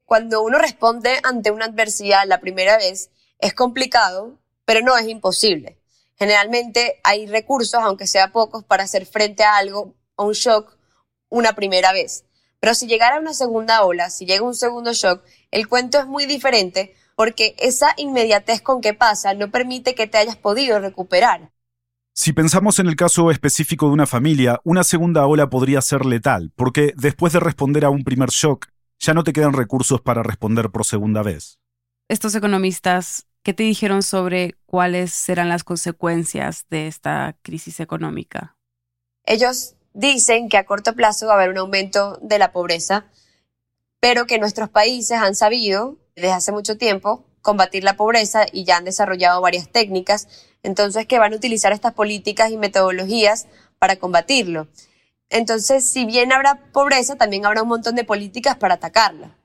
Cuando 0.05 0.43
uno 0.43 0.59
responde 0.59 1.19
ante 1.23 1.51
una 1.51 1.65
adversidad 1.67 2.25
la 2.27 2.41
primera 2.41 2.77
vez, 2.77 3.11
es 3.39 3.55
complicado, 3.55 4.39
pero 4.65 4.81
no 4.81 4.97
es 4.97 5.09
imposible. 5.09 5.79
Generalmente 6.17 7.01
hay 7.03 7.27
recursos, 7.27 7.81
aunque 7.83 8.07
sea 8.07 8.31
pocos, 8.31 8.65
para 8.65 8.85
hacer 8.85 9.07
frente 9.07 9.43
a 9.43 9.57
algo, 9.57 9.95
a 10.17 10.25
un 10.25 10.33
shock, 10.33 10.77
una 11.29 11.55
primera 11.55 11.93
vez. 11.93 12.25
Pero 12.65 12.75
si 12.75 12.87
llegara 12.87 13.21
una 13.21 13.35
segunda 13.35 13.85
ola, 13.85 14.09
si 14.09 14.25
llega 14.25 14.43
un 14.43 14.55
segundo 14.55 14.95
shock, 14.95 15.23
el 15.51 15.69
cuento 15.69 15.99
es 15.99 16.07
muy 16.07 16.25
diferente 16.25 16.95
porque 17.15 17.55
esa 17.59 17.89
inmediatez 17.99 18.63
con 18.63 18.81
que 18.81 18.95
pasa 18.95 19.35
no 19.35 19.51
permite 19.51 19.95
que 19.95 20.07
te 20.07 20.17
hayas 20.17 20.39
podido 20.39 20.79
recuperar. 20.79 21.53
Si 22.15 22.33
pensamos 22.33 22.79
en 22.79 22.87
el 22.87 22.97
caso 22.97 23.31
específico 23.31 23.89
de 23.89 23.93
una 23.93 24.07
familia, 24.07 24.61
una 24.65 24.83
segunda 24.83 25.27
ola 25.27 25.51
podría 25.51 25.83
ser 25.83 26.07
letal, 26.07 26.53
porque 26.57 26.95
después 26.97 27.35
de 27.35 27.41
responder 27.41 27.85
a 27.85 27.91
un 27.91 28.03
primer 28.03 28.31
shock, 28.31 28.69
ya 28.99 29.13
no 29.13 29.25
te 29.25 29.35
quedan 29.35 29.53
recursos 29.53 30.01
para 30.01 30.23
responder 30.23 30.71
por 30.71 30.87
segunda 30.87 31.23
vez. 31.23 31.59
Estos 32.09 32.35
economistas, 32.35 33.27
¿qué 33.43 33.53
te 33.53 33.65
dijeron 33.65 34.03
sobre 34.03 34.57
cuáles 34.65 35.13
serán 35.13 35.51
las 35.51 35.65
consecuencias 35.65 36.65
de 36.71 36.87
esta 36.87 37.37
crisis 37.43 37.79
económica? 37.81 38.57
Ellos 39.27 39.75
dicen 39.95 40.49
que 40.51 40.59
a 40.59 40.67
corto 40.67 40.95
plazo 40.95 41.27
va 41.27 41.33
a 41.33 41.37
haber 41.37 41.49
un 41.49 41.59
aumento 41.59 42.19
de 42.21 42.39
la 42.39 42.53
pobreza, 42.53 43.07
pero 44.01 44.27
que 44.27 44.39
nuestros 44.39 44.69
países 44.69 45.19
han 45.19 45.35
sabido 45.35 45.97
desde 46.15 46.33
hace 46.33 46.53
mucho 46.53 46.77
tiempo 46.77 47.25
combatir 47.41 47.85
la 47.85 47.97
pobreza 47.97 48.47
y 48.53 48.65
ya 48.65 48.77
han 48.77 48.85
desarrollado 48.85 49.41
varias 49.41 49.69
técnicas, 49.71 50.29
entonces 50.63 51.07
que 51.07 51.19
van 51.19 51.33
a 51.33 51.37
utilizar 51.37 51.73
estas 51.73 51.95
políticas 51.95 52.51
y 52.51 52.57
metodologías 52.57 53.47
para 53.79 53.97
combatirlo. 53.97 54.67
Entonces, 55.31 55.89
si 55.89 56.05
bien 56.05 56.33
habrá 56.33 56.61
pobreza, 56.73 57.17
también 57.17 57.47
habrá 57.47 57.63
un 57.63 57.69
montón 57.69 57.95
de 57.95 58.05
políticas 58.05 58.57
para 58.57 58.75
atacarla. 58.75 59.37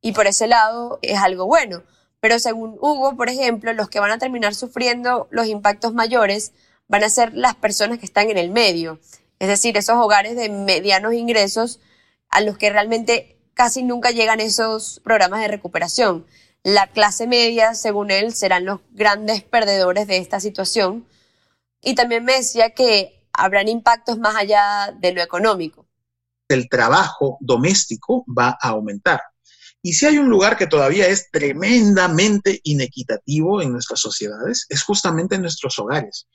Y 0.00 0.12
por 0.12 0.26
ese 0.26 0.46
lado 0.46 0.98
es 1.02 1.18
algo 1.18 1.46
bueno. 1.46 1.82
Pero 2.20 2.38
según 2.38 2.76
Hugo, 2.80 3.16
por 3.16 3.28
ejemplo, 3.28 3.72
los 3.72 3.88
que 3.88 4.00
van 4.00 4.10
a 4.10 4.18
terminar 4.18 4.54
sufriendo 4.54 5.28
los 5.30 5.46
impactos 5.46 5.94
mayores 5.94 6.52
van 6.86 7.02
a 7.02 7.08
ser 7.08 7.34
las 7.34 7.54
personas 7.54 7.98
que 7.98 8.06
están 8.06 8.30
en 8.30 8.38
el 8.38 8.50
medio, 8.50 9.00
es 9.42 9.48
decir, 9.48 9.76
esos 9.76 9.96
hogares 9.96 10.36
de 10.36 10.48
medianos 10.50 11.14
ingresos 11.14 11.80
a 12.28 12.40
los 12.42 12.56
que 12.58 12.70
realmente 12.70 13.40
casi 13.54 13.82
nunca 13.82 14.12
llegan 14.12 14.38
esos 14.38 15.00
programas 15.02 15.40
de 15.40 15.48
recuperación. 15.48 16.24
La 16.62 16.86
clase 16.86 17.26
media, 17.26 17.74
según 17.74 18.12
él, 18.12 18.32
serán 18.32 18.66
los 18.66 18.78
grandes 18.92 19.42
perdedores 19.42 20.06
de 20.06 20.18
esta 20.18 20.38
situación. 20.38 21.08
Y 21.80 21.96
también 21.96 22.24
me 22.24 22.34
decía 22.34 22.70
que 22.70 23.26
habrán 23.32 23.66
impactos 23.66 24.16
más 24.16 24.36
allá 24.36 24.94
de 25.00 25.12
lo 25.12 25.20
económico. 25.20 25.88
El 26.46 26.68
trabajo 26.68 27.36
doméstico 27.40 28.24
va 28.28 28.56
a 28.62 28.68
aumentar. 28.68 29.22
Y 29.82 29.94
si 29.94 30.06
hay 30.06 30.18
un 30.18 30.28
lugar 30.28 30.56
que 30.56 30.68
todavía 30.68 31.08
es 31.08 31.32
tremendamente 31.32 32.60
inequitativo 32.62 33.60
en 33.60 33.72
nuestras 33.72 33.98
sociedades, 33.98 34.66
es 34.68 34.84
justamente 34.84 35.34
en 35.34 35.42
nuestros 35.42 35.76
hogares 35.80 36.28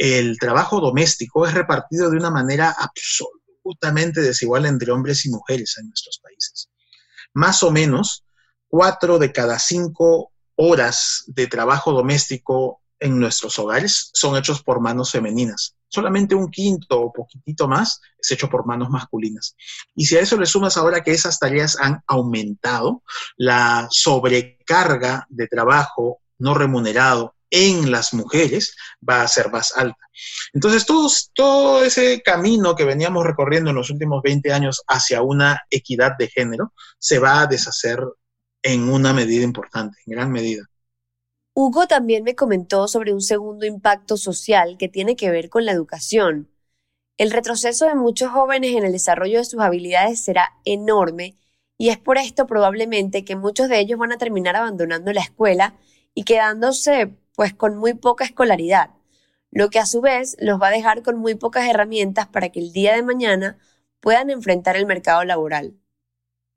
el 0.00 0.38
trabajo 0.38 0.80
doméstico 0.80 1.46
es 1.46 1.52
repartido 1.52 2.08
de 2.08 2.16
una 2.16 2.30
manera 2.30 2.74
absolutamente 2.78 4.22
desigual 4.22 4.64
entre 4.64 4.92
hombres 4.92 5.26
y 5.26 5.30
mujeres 5.30 5.76
en 5.78 5.88
nuestros 5.88 6.18
países. 6.22 6.70
Más 7.34 7.62
o 7.62 7.70
menos, 7.70 8.24
cuatro 8.66 9.18
de 9.18 9.30
cada 9.30 9.58
cinco 9.58 10.32
horas 10.56 11.24
de 11.26 11.46
trabajo 11.48 11.92
doméstico 11.92 12.80
en 12.98 13.18
nuestros 13.18 13.58
hogares 13.58 14.10
son 14.14 14.38
hechos 14.38 14.62
por 14.62 14.80
manos 14.80 15.12
femeninas. 15.12 15.76
Solamente 15.86 16.34
un 16.34 16.50
quinto 16.50 16.98
o 16.98 17.12
poquitito 17.12 17.68
más 17.68 18.00
es 18.18 18.30
hecho 18.30 18.48
por 18.48 18.64
manos 18.64 18.88
masculinas. 18.88 19.54
Y 19.94 20.06
si 20.06 20.16
a 20.16 20.20
eso 20.20 20.38
le 20.38 20.46
sumas 20.46 20.78
ahora 20.78 21.02
que 21.02 21.10
esas 21.10 21.38
tareas 21.38 21.76
han 21.78 22.02
aumentado, 22.06 23.02
la 23.36 23.86
sobrecarga 23.90 25.26
de 25.28 25.46
trabajo 25.46 26.22
no 26.38 26.54
remunerado 26.54 27.34
en 27.50 27.90
las 27.90 28.14
mujeres 28.14 28.76
va 29.06 29.22
a 29.22 29.28
ser 29.28 29.50
más 29.50 29.76
alta. 29.76 29.98
Entonces, 30.52 30.86
todo 31.34 31.84
ese 31.84 32.22
camino 32.22 32.74
que 32.74 32.84
veníamos 32.84 33.24
recorriendo 33.24 33.70
en 33.70 33.76
los 33.76 33.90
últimos 33.90 34.22
20 34.22 34.52
años 34.52 34.82
hacia 34.86 35.22
una 35.22 35.62
equidad 35.70 36.12
de 36.18 36.28
género 36.28 36.72
se 36.98 37.18
va 37.18 37.42
a 37.42 37.46
deshacer 37.46 38.00
en 38.62 38.88
una 38.88 39.12
medida 39.12 39.42
importante, 39.42 39.98
en 40.06 40.12
gran 40.14 40.30
medida. 40.30 40.64
Hugo 41.54 41.86
también 41.86 42.22
me 42.22 42.34
comentó 42.34 42.86
sobre 42.88 43.12
un 43.12 43.20
segundo 43.20 43.66
impacto 43.66 44.16
social 44.16 44.76
que 44.78 44.88
tiene 44.88 45.16
que 45.16 45.30
ver 45.30 45.48
con 45.50 45.64
la 45.64 45.72
educación. 45.72 46.48
El 47.18 47.30
retroceso 47.30 47.86
de 47.86 47.96
muchos 47.96 48.30
jóvenes 48.30 48.76
en 48.76 48.84
el 48.84 48.92
desarrollo 48.92 49.38
de 49.38 49.44
sus 49.44 49.60
habilidades 49.60 50.24
será 50.24 50.48
enorme 50.64 51.36
y 51.76 51.88
es 51.88 51.98
por 51.98 52.18
esto 52.18 52.46
probablemente 52.46 53.24
que 53.24 53.36
muchos 53.36 53.68
de 53.68 53.80
ellos 53.80 53.98
van 53.98 54.12
a 54.12 54.18
terminar 54.18 54.56
abandonando 54.56 55.12
la 55.12 55.22
escuela 55.22 55.74
y 56.14 56.24
quedándose 56.24 57.14
pues 57.40 57.54
con 57.54 57.78
muy 57.78 57.94
poca 57.94 58.26
escolaridad, 58.26 58.90
lo 59.50 59.70
que 59.70 59.78
a 59.78 59.86
su 59.86 60.02
vez 60.02 60.36
los 60.42 60.60
va 60.60 60.66
a 60.66 60.72
dejar 60.72 61.02
con 61.02 61.16
muy 61.16 61.36
pocas 61.36 61.66
herramientas 61.66 62.28
para 62.28 62.50
que 62.50 62.60
el 62.60 62.70
día 62.70 62.94
de 62.94 63.02
mañana 63.02 63.56
puedan 64.00 64.28
enfrentar 64.28 64.76
el 64.76 64.84
mercado 64.84 65.24
laboral. 65.24 65.72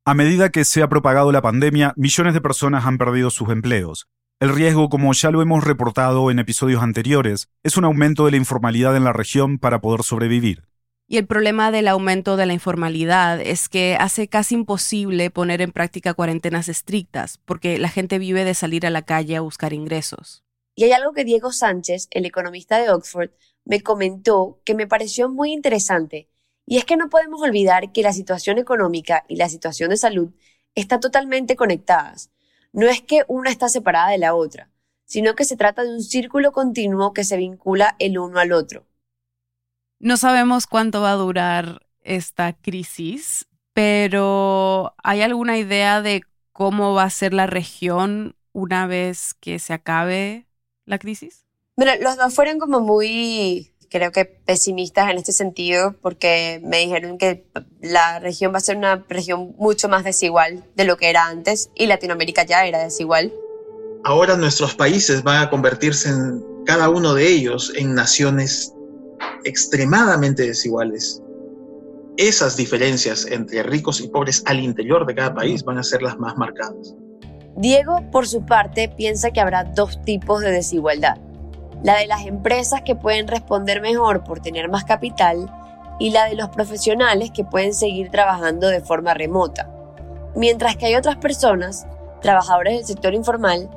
A 0.04 0.13
medida 0.13 0.50
que 0.50 0.65
se 0.65 0.84
ha 0.84 0.89
propagado 0.89 1.32
la 1.32 1.41
pandemia, 1.41 1.93
millones 1.96 2.34
de 2.34 2.41
personas 2.41 2.86
han 2.86 2.98
perdido 2.98 3.30
sus 3.30 3.48
empleos. 3.48 4.10
El 4.41 4.54
riesgo, 4.54 4.89
como 4.89 5.13
ya 5.13 5.32
lo 5.32 5.41
hemos 5.41 5.63
reportado 5.63 6.30
en 6.30 6.39
episodios 6.39 6.84
anteriores, 6.84 7.48
es 7.63 7.78
un 7.78 7.86
aumento 7.86 8.26
de 8.26 8.32
la 8.32 8.38
informalidad 8.38 8.98
en 8.98 9.06
la 9.06 9.13
región 9.13 9.60
para 9.60 9.80
poder 9.80 10.04
sobrevivir. 10.04 10.65
Y 11.08 11.15
el 11.15 11.26
problema 11.26 11.72
del 11.72 11.88
aumento 11.88 12.36
de 12.36 12.46
la 12.46 12.52
informalidad 12.52 13.39
es 13.39 13.69
que 13.69 13.96
hace 13.98 14.28
casi 14.28 14.56
imposible 14.56 15.30
poner 15.30 15.62
en 15.62 15.72
práctica 15.72 16.13
cuarentenas 16.13 16.67
estrictas, 16.67 17.39
porque 17.46 17.78
la 17.78 17.88
gente 17.88 18.19
vive 18.19 18.43
de 18.43 18.54
salir 18.54 18.86
a 18.86 18.89
la 18.89 19.04
calle 19.04 19.38
a 19.38 19.41
buscar 19.41 19.72
ingresos. 19.72 20.43
Y 20.76 20.86
hay 20.86 20.92
algo 20.92 21.14
que 21.14 21.24
Diego 21.24 21.52
Sánchez, 21.52 22.08
el 22.12 22.26
economista 22.26 22.80
de 22.80 22.90
Oxford, 22.90 23.32
me 23.66 23.82
comentó 23.82 24.60
que 24.66 24.76
me 24.76 24.88
pareció 24.88 25.30
muy 25.30 25.54
interesante, 25.54 26.30
y 26.66 26.78
es 26.78 26.86
que 26.86 26.98
no 26.98 27.10
podemos 27.10 27.42
olvidar 27.42 27.92
que 27.92 28.04
la 28.04 28.14
situación 28.14 28.58
económica 28.58 29.26
y 29.28 29.36
la 29.36 29.50
situación 29.50 29.90
de 29.90 29.98
salud 29.98 30.32
están 30.76 31.00
totalmente 31.00 31.56
conectadas. 31.56 32.32
No 32.72 32.88
es 32.88 33.02
que 33.02 33.24
una 33.28 33.52
está 33.52 33.70
separada 33.70 34.10
de 34.10 34.18
la 34.18 34.34
otra, 34.34 34.70
sino 35.06 35.36
que 35.36 35.46
se 35.46 35.58
trata 35.58 35.84
de 35.84 35.90
un 35.90 36.02
círculo 36.02 36.52
continuo 36.52 37.14
que 37.14 37.24
se 37.24 37.38
vincula 37.38 37.96
el 38.00 38.18
uno 38.18 38.40
al 38.40 38.54
otro. 38.54 38.88
No 40.00 40.18
sabemos 40.18 40.66
cuánto 40.68 41.02
va 41.02 41.12
a 41.12 41.16
durar 41.16 41.86
esta 42.02 42.54
crisis, 42.54 43.48
pero 43.74 44.96
¿hay 45.04 45.22
alguna 45.22 45.58
idea 45.58 46.02
de 46.02 46.24
cómo 46.52 46.94
va 46.94 47.04
a 47.04 47.10
ser 47.10 47.34
la 47.34 47.48
región 47.48 48.36
una 48.54 48.88
vez 48.88 49.34
que 49.36 49.60
se 49.60 49.74
acabe 49.74 50.48
la 50.86 51.00
crisis? 51.00 51.46
Bueno, 51.76 51.93
los 52.02 52.17
dos 52.17 52.34
fueron 52.34 52.60
como 52.60 52.80
muy, 52.82 53.74
creo 53.89 54.12
que 54.12 54.26
pesimistas 54.26 55.10
en 55.10 55.17
este 55.17 55.32
sentido, 55.32 55.96
porque 56.02 56.62
me 56.63 56.80
dijeron 56.80 57.17
que 57.17 57.48
la 57.82 58.19
región 58.19 58.54
va 58.54 58.58
a 58.58 58.62
ser 58.62 58.78
una 58.78 59.06
región 59.10 59.56
mucho 59.58 59.89
más 59.89 60.04
desigual 60.04 60.65
de 60.76 60.86
lo 60.86 60.98
que 60.98 61.10
era 61.10 61.28
antes 61.28 61.69
y 61.76 61.88
Latinoamérica 61.88 62.43
ya 62.43 62.65
era 62.65 62.84
desigual. 62.84 63.34
Ahora 64.04 64.36
nuestros 64.36 64.76
países 64.76 65.24
van 65.24 65.41
a 65.41 65.50
convertirse 65.50 66.10
en 66.10 66.43
cada 66.65 66.89
uno 66.89 67.13
de 67.13 67.28
ellos 67.28 67.72
en 67.76 67.96
naciones 67.96 68.74
extremadamente 69.46 70.43
desiguales. 70.43 71.22
Esas 72.17 72.56
diferencias 72.56 73.26
entre 73.26 73.63
ricos 73.63 74.00
y 74.00 74.08
pobres 74.08 74.43
al 74.46 74.60
interior 74.60 75.06
de 75.06 75.15
cada 75.15 75.34
país 75.34 75.63
van 75.63 75.80
a 75.80 75.84
ser 75.84 76.04
las 76.04 76.19
más 76.19 76.38
marcadas. 76.38 76.93
Diego, 77.56 78.02
por 78.12 78.28
su 78.28 78.46
parte, 78.46 78.89
piensa 78.89 79.30
que 79.30 79.39
habrá 79.39 79.63
dos 79.63 80.02
tipos 80.02 80.42
de 80.42 80.52
desigualdad. 80.52 81.18
La 81.84 81.98
de 81.98 82.08
las 82.08 82.26
empresas 82.26 82.82
que 82.82 82.96
pueden 82.96 83.28
responder 83.28 83.80
mejor 83.80 84.24
por 84.24 84.39
tener 84.39 84.70
más 84.70 84.86
capital 84.86 85.52
y 86.00 86.10
la 86.10 86.26
de 86.26 86.36
los 86.36 86.50
profesionales 86.50 87.30
que 87.32 87.44
pueden 87.44 87.76
seguir 87.76 88.10
trabajando 88.10 88.70
de 88.70 88.82
forma 88.82 89.13
remota. 89.13 89.70
Mientras 90.36 90.78
que 90.78 90.88
hay 90.88 90.96
otras 90.96 91.18
personas, 91.18 91.86
trabajadores 92.22 92.78
del 92.78 92.86
sector 92.86 93.13
informal, 93.13 93.70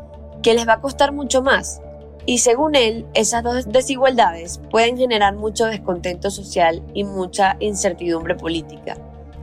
que 0.43 0.55
les 0.55 0.67
va 0.67 0.75
a 0.75 0.81
costar 0.81 1.13
mucho 1.13 1.43
más. 1.43 1.83
Y 2.25 2.39
según 2.39 2.77
él, 2.77 3.07
esas 3.13 3.43
dos 3.43 3.71
desigualdades 3.71 4.59
pueden 4.71 4.97
generar 4.97 5.35
mucho 5.35 5.67
descontento 5.67 6.31
social 6.31 6.83
y 6.95 7.05
mucha 7.05 7.57
incertidumbre 7.61 8.37
política 8.37 8.97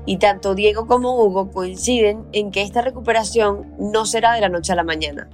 y 0.05 0.17
tanto 0.17 0.55
Diego 0.55 0.87
como 0.87 1.15
Hugo 1.15 1.51
coinciden 1.51 2.25
en 2.31 2.51
que 2.51 2.61
esta 2.61 2.81
recuperación 2.81 3.73
no 3.79 4.05
será 4.05 4.33
de 4.33 4.41
la 4.41 4.49
noche 4.49 4.73
a 4.73 4.75
la 4.75 4.83
mañana. 4.83 5.29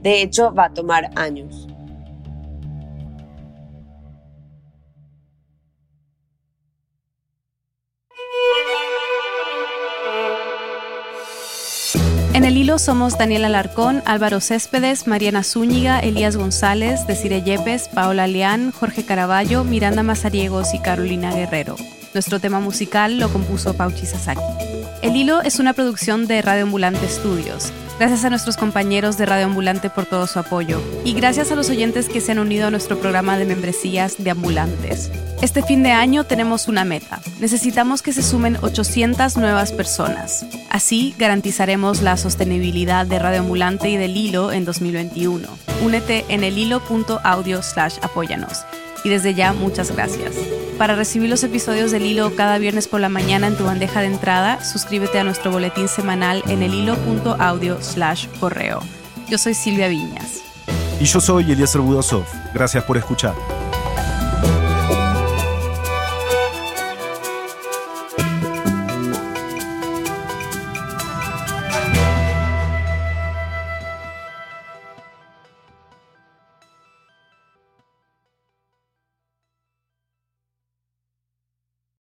De 0.00 0.22
hecho, 0.22 0.52
va 0.54 0.66
a 0.66 0.74
tomar 0.74 1.10
años. 1.16 1.66
Hilo 12.66 12.80
somos 12.80 13.16
Daniel 13.16 13.44
Alarcón, 13.44 14.02
Álvaro 14.06 14.40
Céspedes, 14.40 15.06
Mariana 15.06 15.44
Zúñiga, 15.44 16.00
Elías 16.00 16.36
González, 16.36 17.06
Desire 17.06 17.40
Yepes, 17.42 17.86
Paola 17.86 18.26
Leán, 18.26 18.72
Jorge 18.72 19.04
Caraballo, 19.04 19.62
Miranda 19.62 20.02
Mazariegos 20.02 20.74
y 20.74 20.80
Carolina 20.80 21.32
Guerrero. 21.32 21.76
Nuestro 22.12 22.40
tema 22.40 22.58
musical 22.58 23.20
lo 23.20 23.28
compuso 23.28 23.74
Pauchi 23.74 24.04
Sasaki. 24.04 24.40
El 25.00 25.14
Hilo 25.14 25.42
es 25.42 25.60
una 25.60 25.74
producción 25.74 26.26
de 26.26 26.42
Radio 26.42 26.64
Ambulante 26.64 27.06
Studios. 27.08 27.72
Gracias 27.98 28.26
a 28.26 28.30
nuestros 28.30 28.58
compañeros 28.58 29.16
de 29.16 29.24
Radio 29.24 29.46
Ambulante 29.46 29.88
por 29.88 30.04
todo 30.04 30.26
su 30.26 30.38
apoyo 30.38 30.82
y 31.02 31.14
gracias 31.14 31.50
a 31.50 31.54
los 31.54 31.70
oyentes 31.70 32.10
que 32.10 32.20
se 32.20 32.32
han 32.32 32.38
unido 32.38 32.66
a 32.66 32.70
nuestro 32.70 32.98
programa 32.98 33.38
de 33.38 33.46
membresías 33.46 34.16
de 34.18 34.30
ambulantes. 34.30 35.10
Este 35.40 35.62
fin 35.62 35.82
de 35.82 35.92
año 35.92 36.24
tenemos 36.24 36.68
una 36.68 36.84
meta. 36.84 37.20
Necesitamos 37.40 38.02
que 38.02 38.12
se 38.12 38.22
sumen 38.22 38.58
800 38.60 39.38
nuevas 39.38 39.72
personas. 39.72 40.44
Así 40.68 41.14
garantizaremos 41.18 42.02
la 42.02 42.18
sostenibilidad 42.18 43.06
de 43.06 43.18
Radio 43.18 43.40
Ambulante 43.40 43.88
y 43.88 43.96
del 43.96 44.14
Hilo 44.14 44.52
en 44.52 44.66
2021. 44.66 45.48
Únete 45.82 46.26
en 46.28 46.44
el 46.44 46.58
hilo.audio 46.58 47.62
slash 47.62 47.96
apóyanos 48.02 48.66
y 49.04 49.08
desde 49.08 49.34
ya 49.34 49.52
muchas 49.52 49.94
gracias. 49.94 50.34
Para 50.78 50.94
recibir 50.94 51.30
los 51.30 51.42
episodios 51.42 51.90
del 51.90 52.04
Hilo 52.04 52.34
cada 52.36 52.58
viernes 52.58 52.86
por 52.86 53.00
la 53.00 53.08
mañana 53.08 53.46
en 53.46 53.56
tu 53.56 53.64
bandeja 53.64 54.00
de 54.00 54.08
entrada, 54.08 54.62
suscríbete 54.62 55.18
a 55.18 55.24
nuestro 55.24 55.50
boletín 55.50 55.88
semanal 55.88 56.42
en 56.48 56.62
el 56.62 56.74
hilo.audio 56.74 57.82
slash 57.82 58.26
correo. 58.38 58.80
Yo 59.28 59.38
soy 59.38 59.54
Silvia 59.54 59.88
Viñas. 59.88 60.42
Y 61.00 61.04
yo 61.04 61.20
soy 61.20 61.50
Eliezer 61.50 61.80
Budosov. 61.80 62.24
Gracias 62.54 62.84
por 62.84 62.96
escuchar. 62.96 63.34